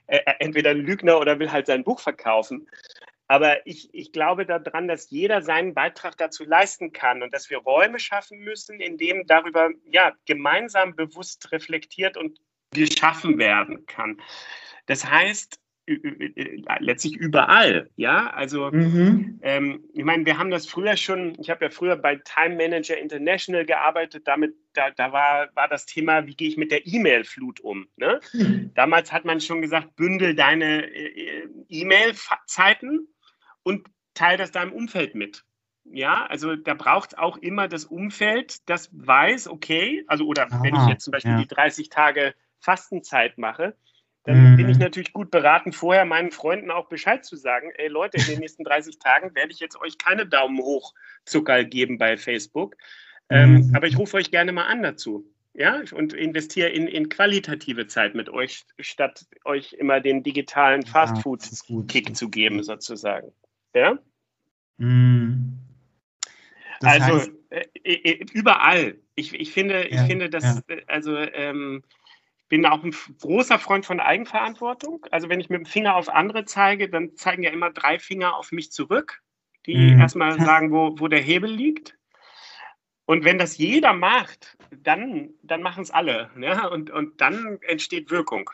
äh, 0.07 0.19
entweder 0.39 0.71
ein 0.71 0.81
Lügner 0.81 1.19
oder 1.19 1.39
will 1.39 1.51
halt 1.51 1.67
sein 1.67 1.83
Buch 1.83 1.99
verkaufen. 1.99 2.67
Aber 3.27 3.65
ich, 3.65 3.93
ich 3.93 4.11
glaube 4.11 4.45
daran, 4.45 4.87
dass 4.87 5.09
jeder 5.09 5.41
seinen 5.41 5.73
Beitrag 5.73 6.17
dazu 6.17 6.43
leisten 6.43 6.91
kann 6.91 7.23
und 7.23 7.33
dass 7.33 7.49
wir 7.49 7.57
Räume 7.59 7.99
schaffen 7.99 8.39
müssen, 8.39 8.79
in 8.79 8.97
denen 8.97 9.25
darüber 9.25 9.69
ja, 9.85 10.13
gemeinsam 10.25 10.95
bewusst 10.95 11.51
reflektiert 11.51 12.17
und 12.17 12.39
geschaffen 12.73 13.37
werden 13.37 13.85
kann. 13.85 14.21
Das 14.85 15.09
heißt, 15.09 15.59
letztlich 16.79 17.17
überall, 17.17 17.89
ja. 17.95 18.29
Also 18.29 18.71
mhm. 18.71 19.39
ähm, 19.41 19.83
ich 19.93 20.03
meine, 20.03 20.25
wir 20.25 20.37
haben 20.37 20.49
das 20.49 20.65
früher 20.65 20.95
schon, 20.95 21.37
ich 21.39 21.49
habe 21.49 21.65
ja 21.65 21.71
früher 21.71 21.97
bei 21.97 22.15
Time 22.15 22.55
Manager 22.55 22.97
International 22.97 23.65
gearbeitet, 23.65 24.23
damit, 24.25 24.55
da, 24.73 24.91
da 24.91 25.11
war, 25.11 25.49
war 25.55 25.67
das 25.67 25.85
Thema, 25.85 26.25
wie 26.25 26.35
gehe 26.35 26.47
ich 26.47 26.57
mit 26.57 26.71
der 26.71 26.87
E-Mail-Flut 26.87 27.59
um. 27.59 27.87
Ne? 27.97 28.19
Mhm. 28.31 28.71
Damals 28.75 29.11
hat 29.11 29.25
man 29.25 29.41
schon 29.41 29.61
gesagt, 29.61 29.95
bündel 29.95 30.35
deine 30.35 30.85
äh, 30.85 31.49
E-Mail-Zeiten 31.67 33.07
und 33.63 33.87
teile 34.13 34.37
das 34.37 34.51
deinem 34.51 34.71
Umfeld 34.71 35.15
mit. 35.15 35.43
Ja, 35.85 36.25
also 36.27 36.55
da 36.55 36.75
braucht 36.75 37.11
es 37.11 37.17
auch 37.17 37.35
immer 37.37 37.67
das 37.67 37.83
Umfeld, 37.83 38.69
das 38.69 38.89
weiß, 38.93 39.49
okay, 39.49 40.05
also 40.07 40.25
oder 40.25 40.49
Aha, 40.49 40.63
wenn 40.63 40.75
ich 40.75 40.87
jetzt 40.87 41.03
zum 41.03 41.11
Beispiel 41.11 41.31
ja. 41.31 41.39
die 41.39 41.47
30 41.47 41.89
Tage 41.89 42.33
Fastenzeit 42.61 43.37
mache, 43.37 43.75
dann 44.23 44.53
mhm. 44.53 44.57
bin 44.57 44.69
ich 44.69 44.77
natürlich 44.77 45.11
gut 45.11 45.31
beraten, 45.31 45.73
vorher 45.73 46.05
meinen 46.05 46.31
Freunden 46.31 46.71
auch 46.71 46.87
Bescheid 46.87 47.25
zu 47.25 47.35
sagen, 47.35 47.71
ey 47.75 47.87
Leute, 47.87 48.17
in 48.17 48.25
den 48.25 48.39
nächsten 48.39 48.63
30 48.63 48.99
Tagen 48.99 49.35
werde 49.35 49.51
ich 49.51 49.59
jetzt 49.59 49.79
euch 49.79 49.97
keine 49.97 50.25
Daumen 50.25 50.59
hoch 50.59 50.93
Zucker 51.25 51.63
geben 51.63 51.97
bei 51.97 52.17
Facebook. 52.17 52.75
Ähm, 53.29 53.55
mhm. 53.55 53.75
aber 53.75 53.87
ich 53.87 53.97
rufe 53.97 54.17
euch 54.17 54.31
gerne 54.31 54.51
mal 54.51 54.65
an 54.65 54.83
dazu. 54.83 55.25
Ja, 55.55 55.83
und 55.91 56.13
investiere 56.13 56.69
in, 56.69 56.87
in 56.87 57.09
qualitative 57.09 57.85
Zeit 57.85 58.15
mit 58.15 58.27
euch, 58.27 58.65
statt 58.79 59.27
euch 59.45 59.73
immer 59.73 60.01
den 60.01 60.23
digitalen 60.23 60.83
Fastfood-Kick 60.83 62.09
ja, 62.09 62.13
zu 62.15 62.29
geben, 62.29 62.63
sozusagen. 62.63 63.31
Ja? 63.75 63.99
Mhm. 64.77 65.59
also 66.81 67.31
äh, 67.51 67.65
äh, 67.83 68.25
überall. 68.33 68.95
Ich, 69.13 69.33
ich 69.39 69.51
finde, 69.51 69.91
ja, 69.91 70.01
ich 70.01 70.07
finde, 70.07 70.31
dass, 70.31 70.43
ja. 70.67 70.75
also 70.87 71.17
ähm, 71.17 71.83
bin 72.53 72.67
auch 72.67 72.83
ein 72.83 72.93
großer 73.19 73.57
Freund 73.57 73.83
von 73.83 73.99
Eigenverantwortung. 73.99 75.07
Also 75.09 75.27
wenn 75.27 75.39
ich 75.39 75.49
mit 75.49 75.61
dem 75.61 75.65
Finger 75.65 75.95
auf 75.95 76.07
andere 76.07 76.45
zeige, 76.45 76.87
dann 76.87 77.15
zeigen 77.15 77.41
ja 77.41 77.49
immer 77.49 77.71
drei 77.71 77.97
Finger 77.97 78.37
auf 78.37 78.51
mich 78.51 78.71
zurück, 78.71 79.23
die 79.65 79.75
mhm. 79.75 79.99
erstmal 79.99 80.39
sagen, 80.39 80.71
wo, 80.71 80.93
wo 80.99 81.07
der 81.07 81.19
Hebel 81.19 81.49
liegt. 81.49 81.97
Und 83.05 83.25
wenn 83.25 83.39
das 83.39 83.57
jeder 83.57 83.93
macht, 83.93 84.55
dann, 84.69 85.31
dann 85.41 85.63
machen 85.63 85.81
es 85.81 85.89
alle. 85.89 86.29
Ja? 86.39 86.67
Und, 86.67 86.91
und 86.91 87.19
dann 87.21 87.57
entsteht 87.67 88.11
Wirkung. 88.11 88.51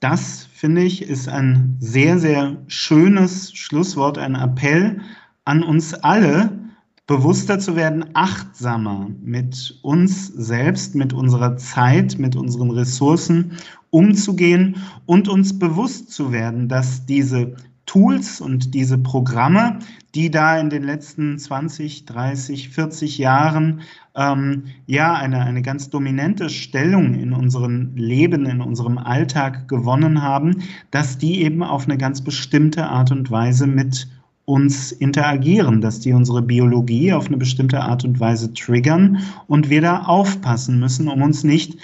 Das, 0.00 0.46
finde 0.52 0.82
ich, 0.82 1.02
ist 1.02 1.28
ein 1.28 1.76
sehr, 1.78 2.18
sehr 2.18 2.64
schönes 2.66 3.54
Schlusswort, 3.54 4.18
ein 4.18 4.34
Appell 4.34 5.02
an 5.44 5.62
uns 5.62 5.94
alle, 5.94 6.61
bewusster 7.06 7.58
zu 7.58 7.76
werden, 7.76 8.04
achtsamer 8.14 9.10
mit 9.22 9.78
uns 9.82 10.28
selbst, 10.28 10.94
mit 10.94 11.12
unserer 11.12 11.56
Zeit, 11.56 12.18
mit 12.18 12.36
unseren 12.36 12.70
Ressourcen 12.70 13.52
umzugehen 13.90 14.76
und 15.06 15.28
uns 15.28 15.58
bewusst 15.58 16.12
zu 16.12 16.32
werden, 16.32 16.68
dass 16.68 17.04
diese 17.04 17.54
Tools 17.86 18.40
und 18.40 18.74
diese 18.74 18.96
Programme, 18.96 19.80
die 20.14 20.30
da 20.30 20.58
in 20.58 20.70
den 20.70 20.84
letzten 20.84 21.38
20, 21.38 22.06
30, 22.06 22.68
40 22.68 23.18
Jahren 23.18 23.80
ähm, 24.14 24.64
ja 24.86 25.14
eine, 25.14 25.40
eine 25.40 25.62
ganz 25.62 25.90
dominante 25.90 26.48
Stellung 26.48 27.14
in 27.14 27.32
unserem 27.32 27.96
Leben, 27.96 28.46
in 28.46 28.60
unserem 28.60 28.98
Alltag 28.98 29.68
gewonnen 29.68 30.22
haben, 30.22 30.62
dass 30.90 31.18
die 31.18 31.42
eben 31.42 31.62
auf 31.62 31.84
eine 31.84 31.98
ganz 31.98 32.22
bestimmte 32.22 32.86
Art 32.86 33.10
und 33.10 33.30
Weise 33.30 33.66
mit 33.66 34.06
uns 34.44 34.92
interagieren, 34.92 35.80
dass 35.80 36.00
die 36.00 36.12
unsere 36.12 36.42
Biologie 36.42 37.12
auf 37.12 37.26
eine 37.26 37.36
bestimmte 37.36 37.80
Art 37.80 38.04
und 38.04 38.18
Weise 38.20 38.52
triggern 38.52 39.18
und 39.46 39.70
wir 39.70 39.80
da 39.80 40.02
aufpassen 40.02 40.80
müssen, 40.80 41.08
um 41.08 41.22
uns 41.22 41.44
nicht, 41.44 41.78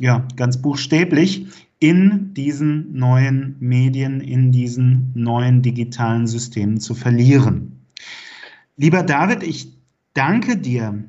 ja, 0.00 0.26
ganz 0.36 0.56
buchstäblich 0.60 1.46
in 1.80 2.32
diesen 2.34 2.96
neuen 2.96 3.56
Medien, 3.60 4.20
in 4.20 4.52
diesen 4.52 5.10
neuen 5.14 5.62
digitalen 5.62 6.26
Systemen 6.26 6.80
zu 6.80 6.94
verlieren. 6.94 7.84
Lieber 8.76 9.02
David, 9.02 9.42
ich 9.42 9.72
danke 10.14 10.56
dir 10.56 11.04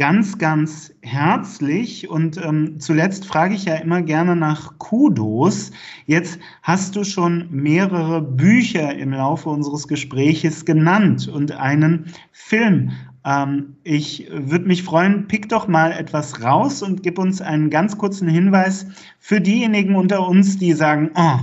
ganz, 0.00 0.38
ganz 0.38 0.94
herzlich. 1.02 2.08
Und 2.08 2.38
ähm, 2.42 2.80
zuletzt 2.80 3.26
frage 3.26 3.54
ich 3.54 3.66
ja 3.66 3.74
immer 3.74 4.00
gerne 4.00 4.34
nach 4.34 4.78
Kudos. 4.78 5.72
Jetzt 6.06 6.40
hast 6.62 6.96
du 6.96 7.04
schon 7.04 7.48
mehrere 7.50 8.22
Bücher 8.22 8.96
im 8.96 9.12
Laufe 9.12 9.50
unseres 9.50 9.86
Gespräches 9.86 10.64
genannt 10.64 11.28
und 11.28 11.52
einen 11.52 12.06
Film. 12.32 12.92
Ähm, 13.26 13.76
ich 13.84 14.26
würde 14.32 14.68
mich 14.68 14.84
freuen, 14.84 15.28
pick 15.28 15.50
doch 15.50 15.68
mal 15.68 15.92
etwas 15.92 16.42
raus 16.42 16.82
und 16.82 17.02
gib 17.02 17.18
uns 17.18 17.42
einen 17.42 17.68
ganz 17.68 17.98
kurzen 17.98 18.26
Hinweis 18.26 18.86
für 19.18 19.42
diejenigen 19.42 19.96
unter 19.96 20.26
uns, 20.26 20.56
die 20.56 20.72
sagen, 20.72 21.10
oh, 21.14 21.40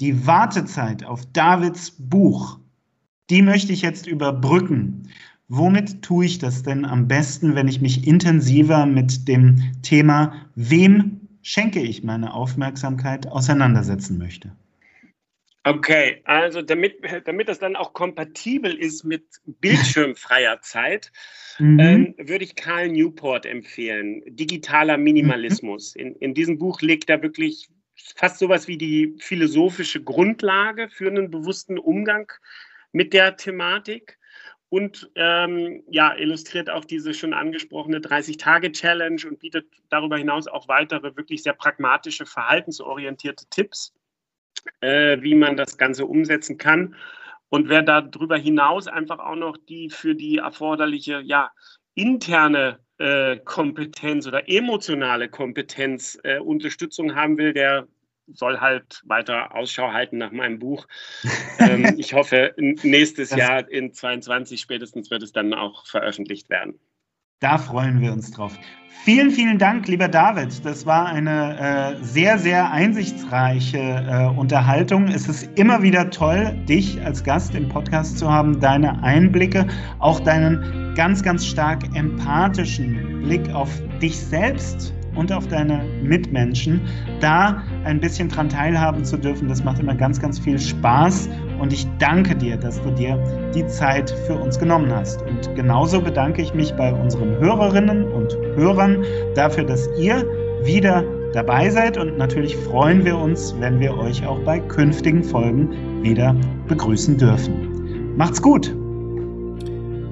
die 0.00 0.26
Wartezeit 0.26 1.04
auf 1.04 1.26
Davids 1.26 1.92
Buch, 1.96 2.58
die 3.30 3.42
möchte 3.42 3.72
ich 3.72 3.82
jetzt 3.82 4.08
überbrücken. 4.08 5.04
Womit 5.52 6.02
tue 6.02 6.26
ich 6.26 6.38
das 6.38 6.62
denn 6.62 6.84
am 6.84 7.08
besten, 7.08 7.56
wenn 7.56 7.66
ich 7.66 7.80
mich 7.80 8.06
intensiver 8.06 8.86
mit 8.86 9.26
dem 9.26 9.72
Thema, 9.82 10.48
wem 10.54 11.28
schenke 11.42 11.80
ich 11.80 12.04
meine 12.04 12.34
Aufmerksamkeit, 12.34 13.26
auseinandersetzen 13.26 14.16
möchte? 14.16 14.52
Okay, 15.64 16.20
also 16.24 16.62
damit, 16.62 16.98
damit 17.24 17.48
das 17.48 17.58
dann 17.58 17.74
auch 17.74 17.94
kompatibel 17.94 18.72
ist 18.72 19.02
mit 19.02 19.24
bildschirmfreier 19.44 20.60
Zeit, 20.62 21.10
mhm. 21.58 21.80
ähm, 21.80 22.14
würde 22.16 22.44
ich 22.44 22.54
Karl 22.54 22.88
Newport 22.88 23.44
empfehlen. 23.44 24.22
Digitaler 24.28 24.98
Minimalismus. 24.98 25.96
Mhm. 25.96 26.00
In, 26.00 26.14
in 26.14 26.34
diesem 26.34 26.58
Buch 26.58 26.80
legt 26.80 27.10
er 27.10 27.24
wirklich 27.24 27.68
fast 27.96 28.38
sowas 28.38 28.68
wie 28.68 28.78
die 28.78 29.16
philosophische 29.18 30.00
Grundlage 30.00 30.88
für 30.88 31.08
einen 31.08 31.28
bewussten 31.28 31.76
Umgang 31.76 32.30
mit 32.92 33.12
der 33.12 33.36
Thematik 33.36 34.19
und 34.70 35.10
ähm, 35.16 35.82
ja, 35.90 36.14
illustriert 36.14 36.70
auch 36.70 36.84
diese 36.84 37.12
schon 37.12 37.34
angesprochene 37.34 37.98
30-Tage-Challenge 37.98 39.20
und 39.28 39.40
bietet 39.40 39.66
darüber 39.88 40.16
hinaus 40.16 40.46
auch 40.46 40.68
weitere 40.68 41.16
wirklich 41.16 41.42
sehr 41.42 41.54
pragmatische, 41.54 42.24
verhaltensorientierte 42.24 43.46
Tipps, 43.50 43.92
äh, 44.80 45.20
wie 45.20 45.34
man 45.34 45.56
das 45.56 45.76
Ganze 45.76 46.06
umsetzen 46.06 46.56
kann. 46.56 46.94
Und 47.48 47.68
wer 47.68 47.82
darüber 47.82 48.36
hinaus 48.36 48.86
einfach 48.86 49.18
auch 49.18 49.34
noch 49.34 49.56
die 49.56 49.90
für 49.90 50.14
die 50.14 50.38
erforderliche 50.38 51.20
ja, 51.20 51.50
interne 51.94 52.78
äh, 52.98 53.38
Kompetenz 53.38 54.28
oder 54.28 54.48
emotionale 54.48 55.28
Kompetenz 55.28 56.16
äh, 56.22 56.38
Unterstützung 56.38 57.16
haben 57.16 57.38
will, 57.38 57.52
der 57.52 57.88
soll 58.34 58.60
halt 58.60 59.02
weiter 59.04 59.54
Ausschau 59.54 59.92
halten 59.92 60.18
nach 60.18 60.32
meinem 60.32 60.58
Buch. 60.58 60.86
ähm, 61.58 61.94
ich 61.98 62.14
hoffe, 62.14 62.54
nächstes 62.56 63.30
Jahr 63.30 63.68
in 63.68 63.92
22 63.92 64.60
spätestens 64.60 65.10
wird 65.10 65.22
es 65.22 65.32
dann 65.32 65.54
auch 65.54 65.86
veröffentlicht 65.86 66.50
werden. 66.50 66.78
Da 67.40 67.56
freuen 67.56 68.02
wir 68.02 68.12
uns 68.12 68.30
drauf. 68.32 68.54
Vielen, 69.04 69.30
vielen 69.30 69.58
Dank, 69.58 69.88
lieber 69.88 70.08
David. 70.08 70.62
Das 70.62 70.84
war 70.84 71.06
eine 71.06 71.96
äh, 71.98 72.04
sehr, 72.04 72.38
sehr 72.38 72.70
einsichtsreiche 72.70 73.78
äh, 73.78 74.38
Unterhaltung. 74.38 75.08
Es 75.08 75.26
ist 75.26 75.48
immer 75.58 75.82
wieder 75.82 76.10
toll, 76.10 76.54
dich 76.68 77.00
als 77.02 77.24
Gast 77.24 77.54
im 77.54 77.66
Podcast 77.70 78.18
zu 78.18 78.30
haben, 78.30 78.60
deine 78.60 79.02
Einblicke, 79.02 79.66
auch 80.00 80.20
deinen 80.20 80.94
ganz, 80.94 81.22
ganz 81.22 81.46
stark 81.46 81.82
empathischen 81.96 83.22
Blick 83.22 83.48
auf 83.54 83.70
dich 84.02 84.18
selbst 84.18 84.92
und 85.14 85.32
auf 85.32 85.48
deine 85.48 85.84
Mitmenschen, 86.02 86.80
da 87.20 87.62
ein 87.84 88.00
bisschen 88.00 88.28
dran 88.28 88.48
teilhaben 88.48 89.04
zu 89.04 89.16
dürfen. 89.16 89.48
Das 89.48 89.64
macht 89.64 89.78
immer 89.78 89.94
ganz, 89.94 90.20
ganz 90.20 90.38
viel 90.38 90.58
Spaß 90.58 91.28
und 91.60 91.72
ich 91.72 91.86
danke 91.98 92.34
dir, 92.34 92.56
dass 92.56 92.80
du 92.82 92.90
dir 92.90 93.18
die 93.54 93.66
Zeit 93.66 94.10
für 94.26 94.34
uns 94.34 94.58
genommen 94.58 94.90
hast. 94.94 95.22
Und 95.22 95.54
genauso 95.54 96.00
bedanke 96.00 96.42
ich 96.42 96.54
mich 96.54 96.72
bei 96.74 96.92
unseren 96.92 97.36
Hörerinnen 97.38 98.04
und 98.04 98.36
Hörern 98.56 99.04
dafür, 99.34 99.64
dass 99.64 99.88
ihr 99.98 100.24
wieder 100.64 101.04
dabei 101.32 101.70
seid 101.70 101.96
und 101.96 102.18
natürlich 102.18 102.56
freuen 102.56 103.04
wir 103.04 103.16
uns, 103.16 103.54
wenn 103.60 103.78
wir 103.80 103.96
euch 103.96 104.26
auch 104.26 104.40
bei 104.40 104.58
künftigen 104.58 105.22
Folgen 105.22 106.02
wieder 106.02 106.34
begrüßen 106.66 107.16
dürfen. 107.16 108.16
Macht's 108.16 108.42
gut! 108.42 108.79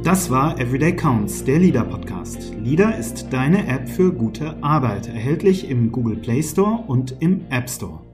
Das 0.08 0.30
war 0.30 0.58
Everyday 0.58 0.96
Counts, 0.96 1.44
der 1.44 1.58
LIDA 1.58 1.84
Podcast. 1.84 2.54
LIDA 2.64 2.92
ist 2.92 3.26
deine 3.30 3.68
App 3.68 3.86
für 3.86 4.10
gute 4.10 4.56
Arbeit, 4.62 5.06
erhältlich 5.06 5.68
im 5.68 5.92
Google 5.92 6.16
Play 6.16 6.42
Store 6.42 6.82
und 6.86 7.16
im 7.20 7.42
App 7.50 7.68
Store. 7.68 8.07